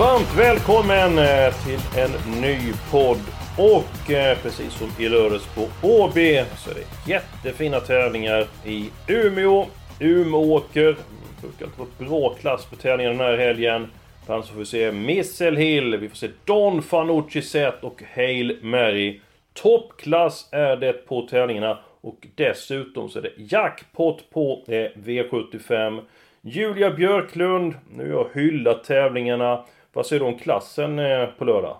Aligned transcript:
Varmt 0.00 0.38
välkommen 0.38 1.18
eh, 1.18 1.54
till 1.64 2.00
en 2.00 2.40
ny 2.40 2.58
podd. 2.90 3.20
Och 3.58 4.10
eh, 4.10 4.38
precis 4.38 4.72
som 4.72 4.88
i 4.98 5.08
lördags 5.08 5.46
på 5.54 5.60
AB 5.82 6.14
så 6.56 6.70
är 6.70 6.74
det 6.74 7.10
jättefina 7.10 7.80
tävlingar 7.80 8.46
i 8.64 8.90
Umeå, 9.08 9.66
Umeåker. 10.00 10.96
Det 11.40 11.40
brukar 11.40 11.64
alltid 11.64 11.78
vara 11.78 12.10
bra 12.10 12.34
klass 12.34 12.64
på 12.64 12.76
tävlingarna 12.76 13.24
den 13.24 13.26
här 13.26 13.46
helgen. 13.46 13.86
Bland 14.26 14.44
så 14.44 14.52
får 14.52 14.58
vi 14.58 14.66
se 14.66 14.92
Missel 14.92 15.56
Hill, 15.56 15.96
vi 15.96 16.08
får 16.08 16.16
se 16.16 16.28
Don 16.44 16.82
Fanucci 16.82 17.42
Zet 17.42 17.84
och 17.84 18.02
Hail 18.14 18.58
Mary. 18.62 19.20
Toppklass 19.52 20.48
är 20.52 20.76
det 20.76 20.92
på 20.92 21.22
tävlingarna. 21.22 21.78
Och 22.00 22.26
dessutom 22.34 23.08
så 23.08 23.18
är 23.18 23.22
det 23.22 23.32
jackpot 23.36 24.30
på 24.30 24.64
eh, 24.68 24.74
V75. 24.94 26.02
Julia 26.42 26.90
Björklund, 26.90 27.74
nu 27.90 28.12
har 28.12 28.18
jag 28.34 28.42
hyllat 28.42 28.84
tävlingarna. 28.84 29.64
Vad 29.92 30.06
säger 30.06 30.20
du 30.20 30.26
om 30.26 30.38
klassen 30.38 30.98
eh, 30.98 31.26
på 31.26 31.44
lördag? 31.44 31.76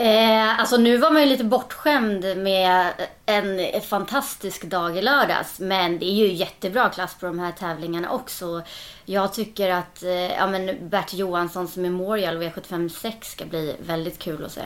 Eh, 0.00 0.60
alltså 0.60 0.76
nu 0.76 0.96
var 0.96 1.10
man 1.10 1.22
ju 1.22 1.28
lite 1.28 1.44
bortskämd 1.44 2.36
med 2.36 2.92
en 3.26 3.80
fantastisk 3.80 4.64
dag 4.64 4.96
i 4.96 5.02
lördags. 5.02 5.60
Men 5.60 5.98
det 5.98 6.06
är 6.06 6.14
ju 6.14 6.32
jättebra 6.32 6.88
klass 6.88 7.14
på 7.20 7.26
de 7.26 7.38
här 7.38 7.52
tävlingarna 7.52 8.10
också. 8.10 8.62
Jag 9.04 9.32
tycker 9.32 9.70
att 9.70 10.02
eh, 10.02 10.10
ja, 10.10 10.46
men 10.46 10.88
Bert 10.88 11.14
Johanssons 11.14 11.76
Memorial 11.76 12.42
V756 12.42 13.12
ska 13.22 13.44
bli 13.44 13.76
väldigt 13.80 14.18
kul 14.18 14.44
att 14.44 14.52
se. 14.52 14.62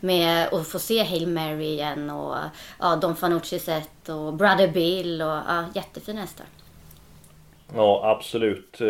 Med 0.00 0.48
att 0.52 0.68
få 0.68 0.78
se 0.78 1.04
Hail 1.04 1.28
Mary 1.28 1.64
igen 1.64 2.10
och 2.10 2.36
ja, 2.80 2.96
Don 2.96 3.16
Fanucci 3.16 3.58
set 3.58 4.08
och 4.08 4.34
Brother 4.34 4.68
Bill 4.68 5.22
och 5.22 5.36
ja, 5.48 5.64
jättefina 5.74 6.20
hästar. 6.20 6.46
Ja, 7.74 8.00
absolut. 8.04 8.80
Eh, 8.80 8.88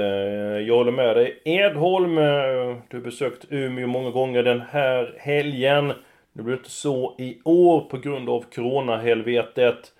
jag 0.66 0.74
håller 0.74 0.92
med 0.92 1.16
dig. 1.16 1.42
Edholm, 1.44 2.18
eh, 2.18 2.24
du 2.88 2.96
har 2.96 3.00
besökt 3.00 3.44
Umeå 3.50 3.86
många 3.86 4.10
gånger 4.10 4.42
den 4.42 4.60
här 4.60 5.14
helgen. 5.18 5.92
Det 6.32 6.42
blir 6.42 6.56
inte 6.56 6.70
så 6.70 7.14
i 7.18 7.38
år 7.44 7.80
på 7.80 7.98
grund 7.98 8.28
av 8.28 8.44
coronahelvetet. 8.54 9.92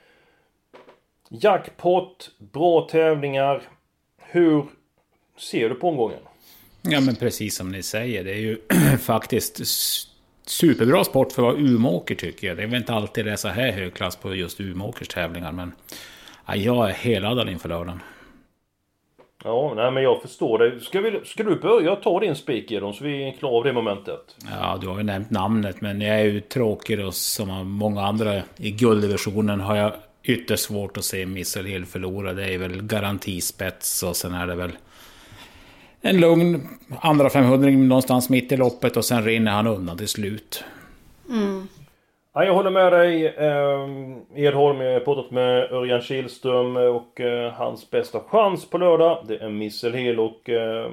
Jackpot, 1.31 2.31
bra 2.39 2.89
tävlingar. 2.91 3.63
Hur 4.19 4.65
ser 5.39 5.69
du 5.69 5.75
på 5.75 5.89
omgången? 5.89 6.21
Ja, 6.83 7.01
men 7.01 7.17
precis 7.17 7.57
som 7.57 7.73
ni 7.73 7.83
säger. 7.83 8.25
Det 8.25 8.31
är 8.31 8.39
ju 8.41 8.59
faktiskt 8.99 9.61
superbra 10.47 11.05
sport 11.05 11.33
för 11.33 11.49
att 11.49 11.55
vara 11.55 11.67
Umeåker 11.67 12.15
tycker 12.15 12.47
jag. 12.47 12.57
Det 12.57 12.63
är 12.63 12.67
väl 12.67 12.81
inte 12.81 12.95
alltid 12.95 13.25
det 13.25 13.33
är 13.33 13.37
så 13.37 13.49
här 13.49 13.73
hög 13.73 13.95
klass 13.95 14.17
på 14.17 14.35
just 14.35 14.61
Umeåkers 14.61 15.09
tävlingar, 15.09 15.53
men 15.53 15.73
ja, 16.47 16.57
jag 16.57 16.89
är 16.89 16.93
heladdad 16.93 17.49
inför 17.49 17.69
lördagen. 17.69 18.01
Ja, 19.47 19.73
nej 19.77 19.91
men 19.91 20.03
jag 20.03 20.23
förstår 20.23 20.59
det. 20.59 20.81
Ska, 20.81 21.01
vi, 21.01 21.21
ska 21.25 21.43
du 21.43 21.57
börja 21.61 21.97
ta 21.97 22.21
din 22.21 22.37
spik 22.37 22.71
Edon 22.73 22.95
så 22.95 23.05
vi 23.05 23.29
är 23.29 23.33
klara 23.33 23.53
av 23.53 23.65
det 23.65 23.73
momentet? 23.73 24.37
Ja, 24.51 24.79
du 24.81 24.89
har 24.89 24.97
ju 24.97 25.03
nämnt 25.03 25.31
namnet 25.31 25.81
men 25.81 26.01
jag 26.01 26.21
är 26.21 26.25
ju 26.25 26.41
tråkig 26.41 27.07
och 27.07 27.15
som 27.15 27.71
många 27.71 28.03
andra 28.03 28.43
i 28.57 28.71
gulddivisionen 28.71 29.61
har 29.61 29.77
jag 29.77 29.93
ytterst 30.23 30.65
svårt 30.65 30.97
att 30.97 31.05
se 31.05 31.27
Missile 31.27 31.69
Hill 31.69 31.87
förlora. 31.87 32.33
Det 32.33 32.55
är 32.55 32.59
väl 32.59 32.83
garantispets 32.83 34.03
och 34.03 34.17
sen 34.17 34.35
är 34.35 34.47
det 34.47 34.55
väl 34.55 34.73
en 36.01 36.21
lugn 36.21 36.69
andra 37.01 37.31
500 37.31 37.71
någonstans 37.71 38.29
mitt 38.29 38.53
i 38.53 38.57
loppet 38.57 38.97
och 38.97 39.05
sen 39.05 39.25
rinner 39.25 39.53
han 39.53 39.67
undan 39.67 39.99
till 39.99 40.09
slut. 40.09 40.65
Mm. 41.29 41.69
Ja, 42.39 42.45
jag 42.45 42.55
håller 42.55 42.71
med 42.71 42.93
dig. 42.93 43.35
Ehm, 43.37 44.21
Edholm, 44.35 44.81
jag 44.81 44.93
har 44.93 45.01
pratat 45.01 45.31
med 45.31 45.73
Örjan 45.73 46.01
Kihlström 46.01 46.77
och 46.77 47.21
eh, 47.21 47.53
hans 47.53 47.91
bästa 47.91 48.21
chans 48.21 48.71
på 48.71 48.79
lördag, 48.79 49.25
det 49.29 49.37
är 49.37 49.49
Missel 49.49 49.95
Hill 49.95 50.21
och 50.21 50.49
ehm, 50.49 50.93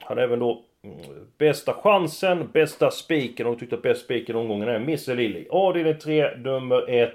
han 0.00 0.18
är 0.18 0.22
även 0.22 0.38
då 0.38 0.62
mm, 0.84 0.98
bästa 1.38 1.72
chansen, 1.72 2.50
bästa 2.52 2.90
spiken 2.90 3.46
och 3.46 3.58
tyckte 3.58 3.76
att 3.76 3.82
bäst 3.82 4.04
spiken 4.04 4.36
omgången 4.36 4.68
är 4.68 4.78
Missel 4.78 5.18
Hill. 5.18 5.46
Avdelning 5.50 5.98
3, 5.98 6.36
nummer 6.36 6.90
1. 6.90 7.12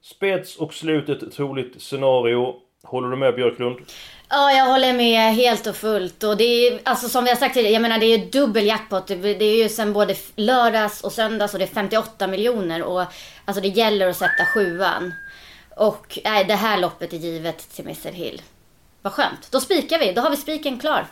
Spets 0.00 0.56
och 0.56 0.74
slutet 0.74 1.32
troligt 1.32 1.82
scenario. 1.82 2.54
Håller 2.86 3.08
du 3.08 3.16
med 3.16 3.34
Björklund? 3.34 3.76
Ja, 4.28 4.52
jag 4.52 4.66
håller 4.66 4.92
med 4.92 5.34
helt 5.34 5.66
och 5.66 5.76
fullt. 5.76 6.24
Och 6.24 6.36
det 6.36 6.44
är, 6.44 6.80
alltså 6.84 7.08
som 7.08 7.24
vi 7.24 7.30
har 7.30 7.36
sagt 7.36 7.54
tidigare, 7.54 7.72
jag 7.72 7.82
menar 7.82 7.98
det 7.98 8.06
är 8.06 8.18
dubbel 8.18 8.66
jackpot. 8.66 9.06
Det 9.06 9.44
är 9.44 9.62
ju 9.62 9.68
sen 9.68 9.92
både 9.92 10.14
lördags 10.36 11.04
och 11.04 11.12
söndags 11.12 11.52
och 11.52 11.58
det 11.58 11.64
är 11.64 11.74
58 11.74 12.26
miljoner. 12.26 12.82
Och 12.82 13.04
alltså 13.44 13.62
det 13.62 13.68
gäller 13.68 14.08
att 14.08 14.16
sätta 14.16 14.46
sjuan. 14.54 15.14
Och 15.76 16.18
nej, 16.24 16.44
det 16.44 16.54
här 16.54 16.78
loppet 16.78 17.12
är 17.12 17.16
givet 17.16 17.70
till 17.70 17.84
Mr 17.84 18.12
Hill. 18.12 18.42
Vad 19.02 19.12
skönt. 19.12 19.50
Då 19.50 19.60
spikar 19.60 19.98
vi. 19.98 20.12
Då 20.12 20.20
har 20.20 20.30
vi 20.30 20.36
spiken 20.36 20.78
klar. 20.80 21.06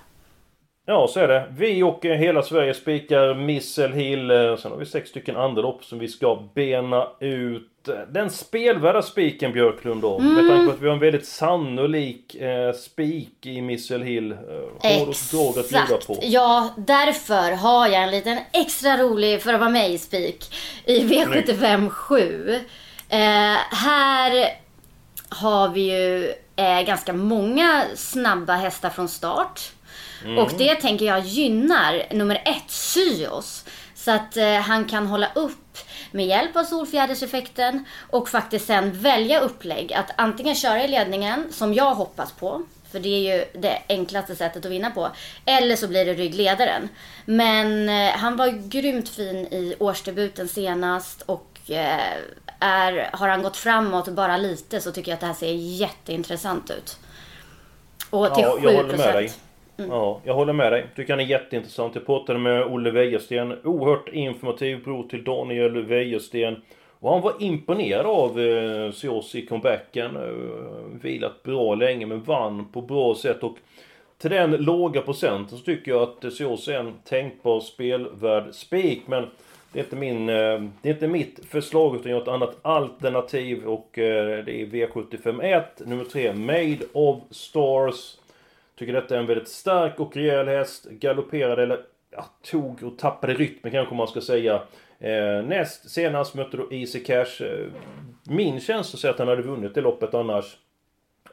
Ja, 0.87 1.09
så 1.09 1.21
är 1.21 1.29
det. 1.29 1.47
Vi 1.57 1.83
och 1.83 2.05
eh, 2.05 2.19
hela 2.19 2.43
Sverige 2.43 2.75
spikar 2.75 3.35
Missel 3.35 3.93
Hill. 3.93 4.29
Sen 4.63 4.71
har 4.71 4.79
vi 4.79 4.87
sex 4.87 5.11
stycken 5.11 5.37
andra 5.37 5.63
lopp 5.63 5.85
som 5.85 5.99
vi 5.99 6.09
ska 6.09 6.43
bena 6.55 7.09
ut. 7.21 7.71
Den 8.09 8.31
spelvärda 8.31 9.03
spiken 9.03 9.53
Björklund 9.53 10.03
då. 10.03 10.19
Mm. 10.19 10.35
Med 10.35 10.49
tanke 10.49 10.67
på 10.67 10.73
att 10.73 10.83
vi 10.83 10.87
har 10.87 10.95
en 10.95 11.01
väldigt 11.01 11.27
sannolik 11.27 12.35
eh, 12.35 12.73
spik 12.73 13.47
i 13.47 13.61
Missel 13.61 14.03
Hill. 14.03 14.33
Eh, 14.33 14.39
drag 15.33 15.59
att 15.59 15.69
bjuda 15.69 15.97
på? 16.07 16.19
Ja, 16.23 16.75
därför 16.77 17.53
har 17.53 17.89
jag 17.89 18.03
en 18.03 18.11
liten 18.11 18.39
extra 18.53 18.97
rolig 18.97 19.43
för 19.43 19.55
att 19.55 19.61
vara 19.61 19.71
med 19.71 19.91
i 19.91 19.99
spik. 19.99 20.55
I 20.85 21.01
V75 21.01 21.89
7. 21.89 22.61
Eh, 23.09 23.19
här 23.71 24.49
har 25.29 25.69
vi 25.69 25.81
ju 25.81 26.33
eh, 26.57 26.83
ganska 26.83 27.13
många 27.13 27.85
snabba 27.95 28.55
hästar 28.55 28.91
från 28.91 29.09
start. 29.09 29.61
Mm. 30.25 30.39
Och 30.39 30.53
det 30.59 30.75
tänker 30.75 31.07
jag 31.07 31.21
gynnar 31.21 32.07
nummer 32.11 32.43
ett, 32.45 32.71
Syos. 32.71 33.65
Så 33.95 34.11
att 34.11 34.37
eh, 34.37 34.55
han 34.55 34.85
kan 34.85 35.07
hålla 35.07 35.29
upp 35.35 35.79
med 36.11 36.27
hjälp 36.27 36.57
av 36.57 36.65
solfjäderseffekten 36.65 37.85
och 38.11 38.29
faktiskt 38.29 38.67
sen 38.67 38.93
välja 38.93 39.41
upplägg. 39.41 39.93
Att 39.93 40.11
antingen 40.17 40.55
köra 40.55 40.85
i 40.85 40.89
ledningen, 40.89 41.53
som 41.53 41.75
jag 41.75 41.95
hoppas 41.95 42.33
på. 42.33 42.63
För 42.93 43.01
det 43.01 43.09
är 43.09 43.37
ju 43.37 43.45
det 43.61 43.83
enklaste 43.89 44.37
sättet 44.37 44.65
att 44.65 44.73
vinna 44.73 44.91
på. 44.91 45.11
Eller 45.45 45.77
så 45.77 45.89
blir 45.89 46.05
det 46.05 46.15
ryggledaren. 46.15 46.89
Men 47.25 47.89
eh, 47.89 48.17
han 48.17 48.37
var 48.37 48.69
grymt 48.69 49.09
fin 49.09 49.37
i 49.37 49.77
årsdebuten 49.79 50.49
senast 50.49 51.23
och 51.23 51.59
eh, 51.69 52.13
är, 52.61 53.11
har 53.13 53.29
han 53.29 53.43
gått 53.43 53.57
framåt 53.57 54.09
bara 54.09 54.37
lite 54.37 54.81
så 54.81 54.93
tycker 54.93 55.11
jag 55.11 55.15
att 55.15 55.21
det 55.21 55.27
här 55.27 55.35
ser 55.35 55.53
jätteintressant 55.55 56.71
ut. 56.71 56.99
Och 58.11 58.35
till 58.35 58.45
ja, 58.45 58.57
7%. 58.61 58.65
Jag 58.65 58.77
håller 58.77 58.97
med 58.97 59.15
dig. 59.15 59.33
Mm. 59.77 59.91
Ja, 59.91 60.21
jag 60.25 60.35
håller 60.35 60.53
med 60.53 60.73
dig. 60.73 60.87
Tycker 60.97 61.13
han 61.13 61.21
är 61.21 61.25
jätteintressant. 61.25 61.95
Jag 61.95 62.07
pratade 62.07 62.39
med 62.39 62.65
Olle 62.65 62.91
Wäjersten. 62.91 63.59
Oerhört 63.65 64.09
informativ 64.09 64.85
bror 64.85 65.09
till 65.09 65.25
Daniel 65.25 65.85
Wäjersten. 65.85 66.63
Och 67.01 67.13
han 67.13 67.21
var 67.21 67.35
imponerad 67.41 68.07
av 68.07 68.41
eh, 68.41 68.93
Sios 68.93 69.35
i 69.35 69.47
comebacken. 69.47 70.17
Eh, 70.17 71.01
vilat 71.03 71.43
bra 71.43 71.75
länge 71.75 72.07
men 72.07 72.23
vann 72.23 72.65
på 72.73 72.83
bra 72.83 73.15
sätt. 73.15 73.43
Och 73.43 73.57
till 74.19 74.31
den 74.31 74.51
låga 74.51 75.01
procenten 75.03 75.59
så 75.59 75.65
tycker 75.65 75.91
jag 75.91 76.03
att 76.03 76.33
Sios 76.33 76.69
är 76.69 76.79
en 76.79 76.93
tänkbar 77.05 77.61
spelvärd 77.61 78.55
spik. 78.55 79.03
Men 79.07 79.27
det 79.73 79.81
är 79.81 79.85
inte 79.85 79.97
min... 79.97 80.29
Eh, 80.29 80.63
det 80.83 80.89
är 80.89 80.93
inte 80.93 81.09
mitt 81.09 81.41
förslag 81.49 81.97
utan 81.97 82.11
jag 82.11 82.19
har 82.19 82.23
ett 82.23 82.29
annat 82.29 82.57
alternativ. 82.63 83.65
Och 83.65 83.99
eh, 83.99 84.45
det 84.45 84.63
är 84.63 84.67
V751 84.67 85.63
nummer 85.85 86.05
3 86.05 86.33
Made 86.33 86.79
of 86.93 87.19
Stars. 87.31 88.17
Tycker 88.79 88.93
detta 88.93 89.15
är 89.15 89.19
en 89.19 89.27
väldigt 89.27 89.49
stark 89.49 90.01
och 90.01 90.17
rejäl 90.17 90.49
häst. 90.49 90.85
Galopperade, 90.91 91.63
eller 91.63 91.81
ja, 92.11 92.25
tog 92.43 92.83
och 92.83 92.99
tappade 92.99 93.35
rytmen 93.35 93.73
kanske 93.73 93.95
man 93.95 94.09
ska 94.09 94.21
säga. 94.21 94.63
Eh, 94.99 95.43
näst 95.45 95.91
senast 95.91 96.35
mötte 96.35 96.57
då 96.57 96.73
Easy 96.73 97.05
Cash. 97.05 97.43
Eh, 97.43 97.67
min 98.29 98.61
känsla 98.61 98.99
säger 98.99 99.13
att 99.13 99.19
han 99.19 99.29
hade 99.29 99.43
vunnit 99.43 99.75
det 99.75 99.81
loppet 99.81 100.15
annars. 100.15 100.57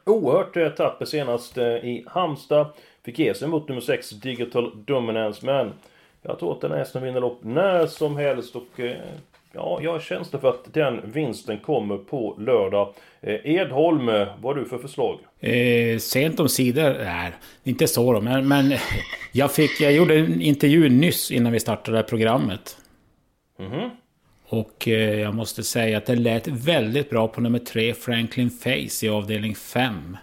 Oerhört 0.04 0.56
eh, 0.56 0.68
tapper 0.68 1.04
senast 1.04 1.58
eh, 1.58 1.66
i 1.66 2.04
Halmstad. 2.06 2.66
Fick 3.04 3.18
ge 3.18 3.34
sig 3.34 3.48
mot 3.48 3.68
nummer 3.68 3.80
6 3.80 4.10
Digital 4.10 4.84
Dominance 4.84 5.46
men 5.46 5.72
jag 6.22 6.38
tror 6.38 6.52
att 6.52 6.60
den 6.60 6.70
här 6.70 6.78
hästen 6.78 7.02
vinner 7.02 7.20
lopp 7.20 7.38
när 7.42 7.86
som 7.86 8.16
helst 8.16 8.56
och 8.56 8.80
eh, 8.80 8.96
ja, 9.52 9.80
jag 9.82 9.92
har 9.92 10.00
känsla 10.00 10.38
för 10.38 10.48
att 10.48 10.74
den 10.74 11.12
vinsten 11.12 11.58
kommer 11.58 11.96
på 11.96 12.36
lördag. 12.38 12.94
Eh, 13.20 13.40
Edholm, 13.44 14.06
vad 14.06 14.42
har 14.42 14.54
du 14.54 14.64
för 14.64 14.78
förslag? 14.78 15.18
Eh, 15.40 15.98
sent 15.98 16.40
om 16.40 16.48
sidor, 16.48 16.96
nej, 17.04 17.32
inte 17.64 17.86
så 17.86 18.12
då, 18.12 18.20
men, 18.20 18.48
men 18.48 18.72
jag, 19.32 19.52
fick, 19.52 19.80
jag 19.80 19.92
gjorde 19.92 20.18
en 20.18 20.40
intervju 20.40 20.88
nyss 20.88 21.30
innan 21.30 21.52
vi 21.52 21.60
startade 21.60 21.96
det 21.96 22.02
här 22.02 22.08
programmet. 22.08 22.76
Mhm. 23.58 23.90
Och 24.48 24.88
eh, 24.88 25.20
jag 25.20 25.34
måste 25.34 25.62
säga 25.62 25.98
att 25.98 26.06
det 26.06 26.16
lät 26.16 26.48
väldigt 26.48 27.10
bra 27.10 27.28
på 27.28 27.40
nummer 27.40 27.58
tre, 27.58 27.94
Franklin 27.94 28.50
Face 28.50 29.06
i 29.06 29.08
avdelning 29.08 29.54
5. 29.54 30.16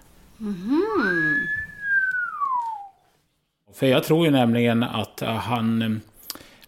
För 3.73 3.87
jag 3.87 4.03
tror 4.03 4.25
ju 4.25 4.31
nämligen 4.31 4.83
att 4.83 5.21
eh, 5.21 5.29
han... 5.29 6.01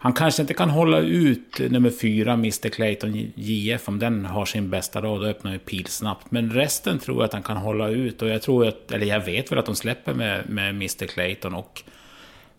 Han 0.03 0.13
kanske 0.13 0.41
inte 0.41 0.53
kan 0.53 0.69
hålla 0.69 0.99
ut 0.99 1.59
nummer 1.59 1.89
fyra, 1.89 2.33
Mr 2.33 2.69
Clayton 2.69 3.31
JF, 3.35 3.87
om 3.87 3.99
den 3.99 4.25
har 4.25 4.45
sin 4.45 4.69
bästa 4.69 5.01
dag, 5.01 5.21
då 5.21 5.25
öppnar 5.27 5.51
ju 5.51 5.59
pil 5.59 5.85
snabbt. 5.85 6.31
Men 6.31 6.51
resten 6.51 6.99
tror 6.99 7.17
jag 7.17 7.25
att 7.25 7.33
han 7.33 7.43
kan 7.43 7.57
hålla 7.57 7.89
ut 7.89 8.21
och 8.21 8.29
jag 8.29 8.41
tror 8.41 8.67
att, 8.67 8.91
eller 8.91 9.05
jag 9.05 9.25
vet 9.25 9.51
väl 9.51 9.59
att 9.59 9.65
de 9.65 9.75
släpper 9.75 10.13
med, 10.13 10.49
med 10.49 10.69
Mr 10.69 11.07
Clayton 11.07 11.55
och 11.55 11.83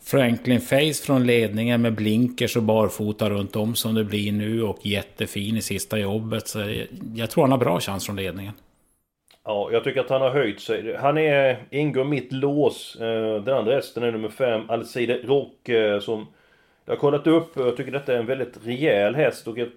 Franklin 0.05 0.61
Face 0.61 1.05
från 1.07 1.27
ledningen 1.27 1.83
med 1.83 1.95
blinkers 1.95 2.57
och 2.57 2.63
barfota 2.63 3.31
runt 3.31 3.57
om 3.57 3.75
som 3.75 3.95
det 3.95 4.05
blir 4.05 4.33
nu 4.33 4.63
och 4.63 4.79
jättefin 4.87 5.57
i 5.57 5.63
sista 5.63 5.99
jobbet. 5.99 6.49
Så 6.49 6.59
jag, 6.59 6.87
jag 7.15 7.31
tror 7.31 7.45
han 7.45 7.53
har 7.53 7.59
bra 7.59 7.81
chans 7.81 8.07
från 8.07 8.17
ledningen. 8.17 8.53
Ja, 9.45 9.69
jag 9.73 9.85
tycker 9.85 10.01
att 10.01 10.11
han 10.11 10.23
har 10.23 10.31
höjt 10.31 10.61
sig. 10.61 10.97
Han 10.97 11.19
är, 11.19 11.67
ingår 11.71 12.05
mitt 12.05 12.33
lås. 12.33 12.97
Eh, 13.01 13.43
den 13.45 13.57
andra 13.57 13.75
hästen 13.75 14.03
är 14.03 14.13
nummer 14.13 14.29
5, 14.29 14.71
Alcide 14.71 15.15
Rock, 15.25 15.69
eh, 15.69 16.01
som 16.01 16.27
jag 16.85 16.93
har 16.93 16.97
kollat 17.01 17.27
upp. 17.27 17.57
och 17.57 17.67
Jag 17.67 17.77
tycker 17.77 17.93
detta 17.93 18.13
är 18.15 18.19
en 18.19 18.27
väldigt 18.27 18.67
rejäl 18.67 19.15
häst 19.15 19.49
och 19.49 19.59
ett 19.59 19.73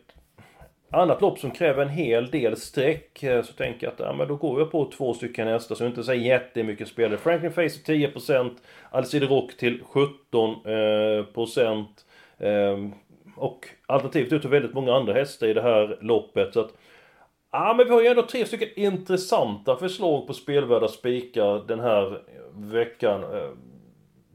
annat 0.91 1.21
lopp 1.21 1.39
som 1.39 1.51
kräver 1.51 1.81
en 1.81 1.89
hel 1.89 2.29
del 2.31 2.57
streck. 2.57 3.23
Eh, 3.23 3.43
så 3.43 3.53
tänker 3.53 3.87
jag 3.87 3.93
att 3.93 3.99
ja, 3.99 4.13
men 4.13 4.27
då 4.27 4.35
går 4.35 4.59
jag 4.59 4.71
på 4.71 4.91
två 4.97 5.13
stycken 5.13 5.47
hästar 5.47 5.75
som 5.75 5.87
inte 5.87 6.03
säger 6.03 6.25
jättemycket 6.25 6.87
spelare. 6.87 7.17
Franklin 7.17 7.51
Face 7.53 7.69
till 7.85 8.07
10%, 8.07 8.51
Alcide 8.89 9.25
Rock 9.25 9.57
till 9.57 9.81
17%. 9.83 11.19
eh, 11.19 11.25
procent. 11.25 12.05
Eh, 12.37 12.77
Och 13.37 13.67
alternativt 13.85 14.33
utav 14.33 14.51
väldigt 14.51 14.73
många 14.73 14.93
andra 14.93 15.13
hästar 15.13 15.47
i 15.47 15.53
det 15.53 15.61
här 15.61 15.97
loppet. 16.01 16.53
Så 16.53 16.59
att 16.59 16.73
Ja 17.51 17.73
men 17.77 17.85
vi 17.87 17.93
har 17.93 18.01
ju 18.01 18.07
ändå 18.07 18.21
tre 18.21 18.45
stycken 18.45 18.69
intressanta 18.75 19.75
förslag 19.75 20.27
på 20.27 20.33
spelvärda 20.33 20.87
spikar 20.87 21.67
den 21.67 21.79
här 21.79 22.21
veckan. 22.55 23.23
Eh, 23.23 23.49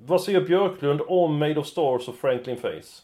vad 0.06 0.22
säger 0.22 0.40
Björklund 0.40 1.00
om 1.08 1.38
Made 1.38 1.60
of 1.60 1.66
Stars 1.66 2.08
och 2.08 2.16
Franklin 2.20 2.56
Face? 2.56 3.02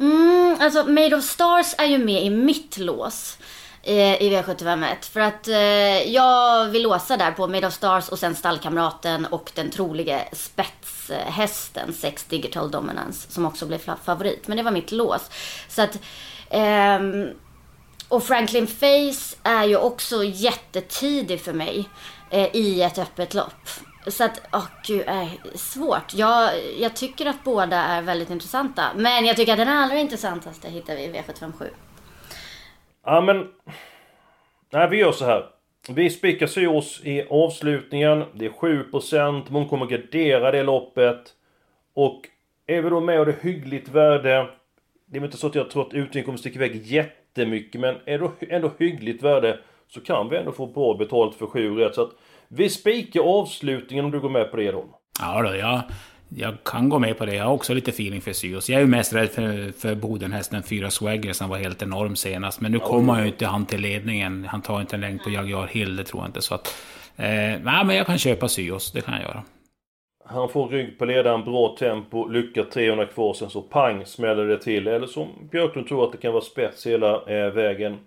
Mm, 0.00 0.56
alltså 0.60 0.84
Made 0.84 1.16
of 1.16 1.24
Stars 1.24 1.74
är 1.78 1.86
ju 1.86 1.98
med 1.98 2.24
i 2.24 2.30
mitt 2.30 2.78
lås 2.78 3.38
eh, 3.82 4.22
i 4.22 4.30
V751. 4.30 5.12
För 5.12 5.20
att 5.20 5.48
eh, 5.48 6.12
jag 6.12 6.64
vill 6.64 6.82
låsa 6.82 7.16
där 7.16 7.32
på 7.32 7.46
Made 7.46 7.66
of 7.66 7.72
Stars 7.72 8.08
och 8.08 8.18
sen 8.18 8.34
stallkamraten 8.34 9.26
och 9.26 9.52
den 9.54 9.70
troliga 9.70 10.20
spetshästen 10.32 11.92
Sex 11.92 12.24
Digital 12.24 12.70
Dominance 12.70 13.32
som 13.32 13.46
också 13.46 13.66
blev 13.66 13.78
favorit. 14.04 14.48
Men 14.48 14.56
det 14.56 14.62
var 14.62 14.70
mitt 14.70 14.92
lås. 14.92 15.30
Så 15.68 15.82
att... 15.82 15.98
eh, 16.50 17.00
och 18.08 18.22
Franklin 18.22 18.66
Face 18.66 19.36
är 19.42 19.64
ju 19.64 19.76
också 19.76 20.24
jättetidig 20.24 21.40
för 21.40 21.52
mig 21.52 21.88
eh, 22.30 22.56
i 22.56 22.82
ett 22.82 22.98
öppet 22.98 23.34
lopp. 23.34 23.68
Så 24.06 24.24
att, 24.24 24.40
åh 24.52 24.66
gud, 24.86 25.04
är 25.06 25.28
svårt. 25.54 26.14
Jag, 26.14 26.50
jag 26.78 26.96
tycker 26.96 27.26
att 27.26 27.44
båda 27.44 27.76
är 27.76 28.02
väldigt 28.02 28.30
intressanta. 28.30 28.82
Men 28.96 29.24
jag 29.24 29.36
tycker 29.36 29.52
att 29.52 29.58
den 29.58 29.68
allra 29.68 29.98
intressantaste 29.98 30.68
hittar 30.68 30.96
vi 30.96 31.02
i 31.02 31.12
V757. 31.12 31.68
Ja 33.04 33.20
men... 33.20 33.48
Nej 34.72 34.88
vi 34.88 34.96
gör 34.96 35.12
så 35.12 35.24
här. 35.24 35.46
Vi 35.88 36.10
spikar 36.10 36.68
oss 36.68 37.00
i 37.04 37.26
avslutningen. 37.30 38.24
Det 38.34 38.46
är 38.46 38.50
7%. 38.50 39.44
Hon 39.48 39.68
kommer 39.68 39.86
gardera 39.86 40.50
det 40.50 40.62
loppet. 40.62 41.34
Och 41.94 42.22
är 42.66 42.82
vi 42.82 42.90
då 42.90 43.00
med 43.00 43.20
och 43.20 43.26
det 43.26 43.32
är 43.32 43.42
hyggligt 43.42 43.88
värde. 43.88 44.48
Det 45.06 45.16
är 45.16 45.20
väl 45.20 45.28
inte 45.28 45.36
så 45.36 45.46
att 45.46 45.54
jag 45.54 45.70
tror 45.70 45.86
att 45.86 45.94
utdelningen 45.94 46.24
kommer 46.24 46.38
sticka 46.38 46.56
iväg 46.56 46.86
jätte 46.86 47.25
jättemycket. 47.36 47.80
Men 47.80 47.96
är 48.04 48.18
det 48.18 48.54
ändå 48.54 48.70
hyggligt 48.78 49.22
värde. 49.22 49.58
Så 49.88 50.00
kan 50.00 50.28
vi 50.28 50.36
ändå 50.36 50.52
få 50.52 50.66
bra 50.66 50.94
betalt 50.94 51.34
för 51.34 51.46
7 51.46 51.76
rätt. 51.76 51.94
Så 51.94 52.02
att 52.02 52.10
vi 52.48 52.68
spikar 52.68 53.20
avslutningen 53.20 54.04
om 54.04 54.10
du 54.10 54.20
går 54.20 54.28
med 54.28 54.50
på 54.50 54.56
det 54.56 54.72
då. 54.72 54.84
Ja 55.20 55.42
då, 55.42 55.56
jag, 55.56 55.82
jag 56.28 56.54
kan 56.64 56.88
gå 56.88 56.98
med 56.98 57.18
på 57.18 57.26
det. 57.26 57.34
Jag 57.34 57.44
har 57.44 57.52
också 57.52 57.74
lite 57.74 57.90
feeling 57.90 58.20
för 58.20 58.32
Syos. 58.32 58.68
Jag 58.68 58.76
är 58.76 58.80
ju 58.80 58.86
mest 58.86 59.12
rädd 59.12 59.30
för, 59.30 59.72
för 59.80 59.94
Bodenhästen 59.94 60.62
4 60.62 60.90
Swagger 60.90 61.32
som 61.32 61.48
var 61.48 61.58
helt 61.58 61.82
enorm 61.82 62.16
senast. 62.16 62.60
Men 62.60 62.72
nu 62.72 62.78
kommer 62.78 63.12
han 63.12 63.22
ju 63.22 63.28
inte 63.28 63.46
han 63.46 63.66
till 63.66 63.80
ledningen. 63.80 64.44
Han 64.44 64.62
tar 64.62 64.80
inte 64.80 64.96
en 64.96 65.00
längd 65.00 65.22
på 65.22 65.30
Jaguar 65.30 65.66
Hill, 65.66 65.96
det 65.96 66.04
tror 66.04 66.22
jag 66.22 66.28
inte. 66.28 66.42
Så 66.42 66.54
att, 66.54 66.66
eh, 67.16 67.26
nej, 67.26 67.84
men 67.84 67.96
jag 67.96 68.06
kan 68.06 68.18
köpa 68.18 68.48
Syos, 68.48 68.92
det 68.92 69.00
kan 69.00 69.14
jag 69.14 69.22
göra. 69.22 69.42
Han 70.28 70.48
får 70.48 70.68
rygg 70.68 70.98
på 70.98 71.04
ledaren, 71.04 71.44
bra 71.44 71.76
tempo, 71.78 72.28
lycka 72.28 72.64
300 72.64 73.06
kvar, 73.06 73.34
sen 73.34 73.50
så 73.50 73.62
pang 73.62 74.06
smäller 74.06 74.46
det 74.46 74.58
till. 74.58 74.86
Eller 74.86 75.06
som 75.06 75.28
Björklund 75.50 75.88
tror 75.88 76.04
att 76.04 76.12
det 76.12 76.18
kan 76.18 76.32
vara 76.32 76.44
spets 76.44 76.86
hela 76.86 77.22
eh, 77.26 77.52
vägen. 77.52 77.98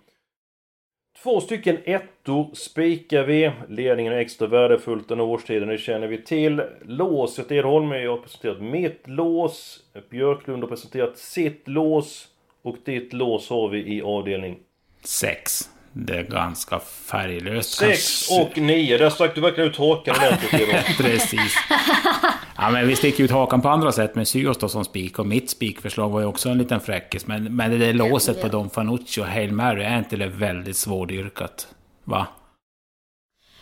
Två 1.24 1.42
stycken 1.42 1.77
ettor 1.86 2.50
spikar 2.54 3.24
vi. 3.24 3.51
Ledningen 3.69 4.13
är 4.13 4.18
extra 4.18 4.48
värdefullt 4.48 5.10
den 5.10 5.19
här 5.19 5.25
årstiden, 5.25 5.68
det 5.68 5.77
känner 5.77 6.07
vi 6.07 6.21
till. 6.21 6.62
Låset 6.81 7.51
Edholm, 7.51 7.92
jag 7.92 8.12
har 8.12 8.18
presenterat 8.18 8.62
mitt 8.62 9.07
lås. 9.07 9.83
Björklund 10.10 10.63
har 10.63 10.69
presenterat 10.69 11.18
sitt 11.18 11.68
lås. 11.68 12.27
Och 12.62 12.77
ditt 12.86 13.13
lås 13.13 13.50
har 13.50 13.69
vi 13.69 13.95
i 13.95 14.01
avdelning 14.01 14.60
6. 15.04 15.69
Det 16.06 16.18
är 16.18 16.24
ganska 16.24 16.80
färglöst. 16.80 17.74
6 17.74 18.28
kanske. 18.28 18.42
och 18.42 18.57
9. 18.57 18.98
Där 18.98 19.10
stack 19.10 19.36
du 19.36 19.42
verkligen 19.42 19.69
ut 19.69 19.78
hakan 19.78 20.16
ordentligt. 20.16 20.98
Precis. 20.98 21.56
Ja, 22.57 22.69
men 22.69 22.88
vi 22.88 22.96
sticker 22.96 23.24
ut 23.24 23.31
hakan 23.31 23.62
på 23.62 23.69
andra 23.69 23.92
sätt 23.92 24.16
med 24.16 24.28
Syos 24.28 24.57
då 24.57 24.69
som 24.69 24.86
spik. 24.86 25.19
Och 25.19 25.28
mitt 25.28 25.50
spikförslag 25.50 26.10
var 26.10 26.19
ju 26.19 26.25
också 26.25 26.50
en 26.50 26.57
liten 26.57 26.80
fräckis. 26.80 27.28
Men, 27.28 27.56
men 27.56 27.72
det 27.72 27.78
där 27.78 27.94
låset 27.94 28.42
på 28.42 28.48
Don 28.48 28.69
Fanucci 28.69 29.22
och 29.22 29.25
Hail 29.25 29.51
Mary, 29.51 29.84
är 29.84 29.98
inte 29.98 30.16
det 30.18 30.28
väldigt 30.28 30.78
svårdyrkat? 30.78 31.68
Va? 32.04 32.28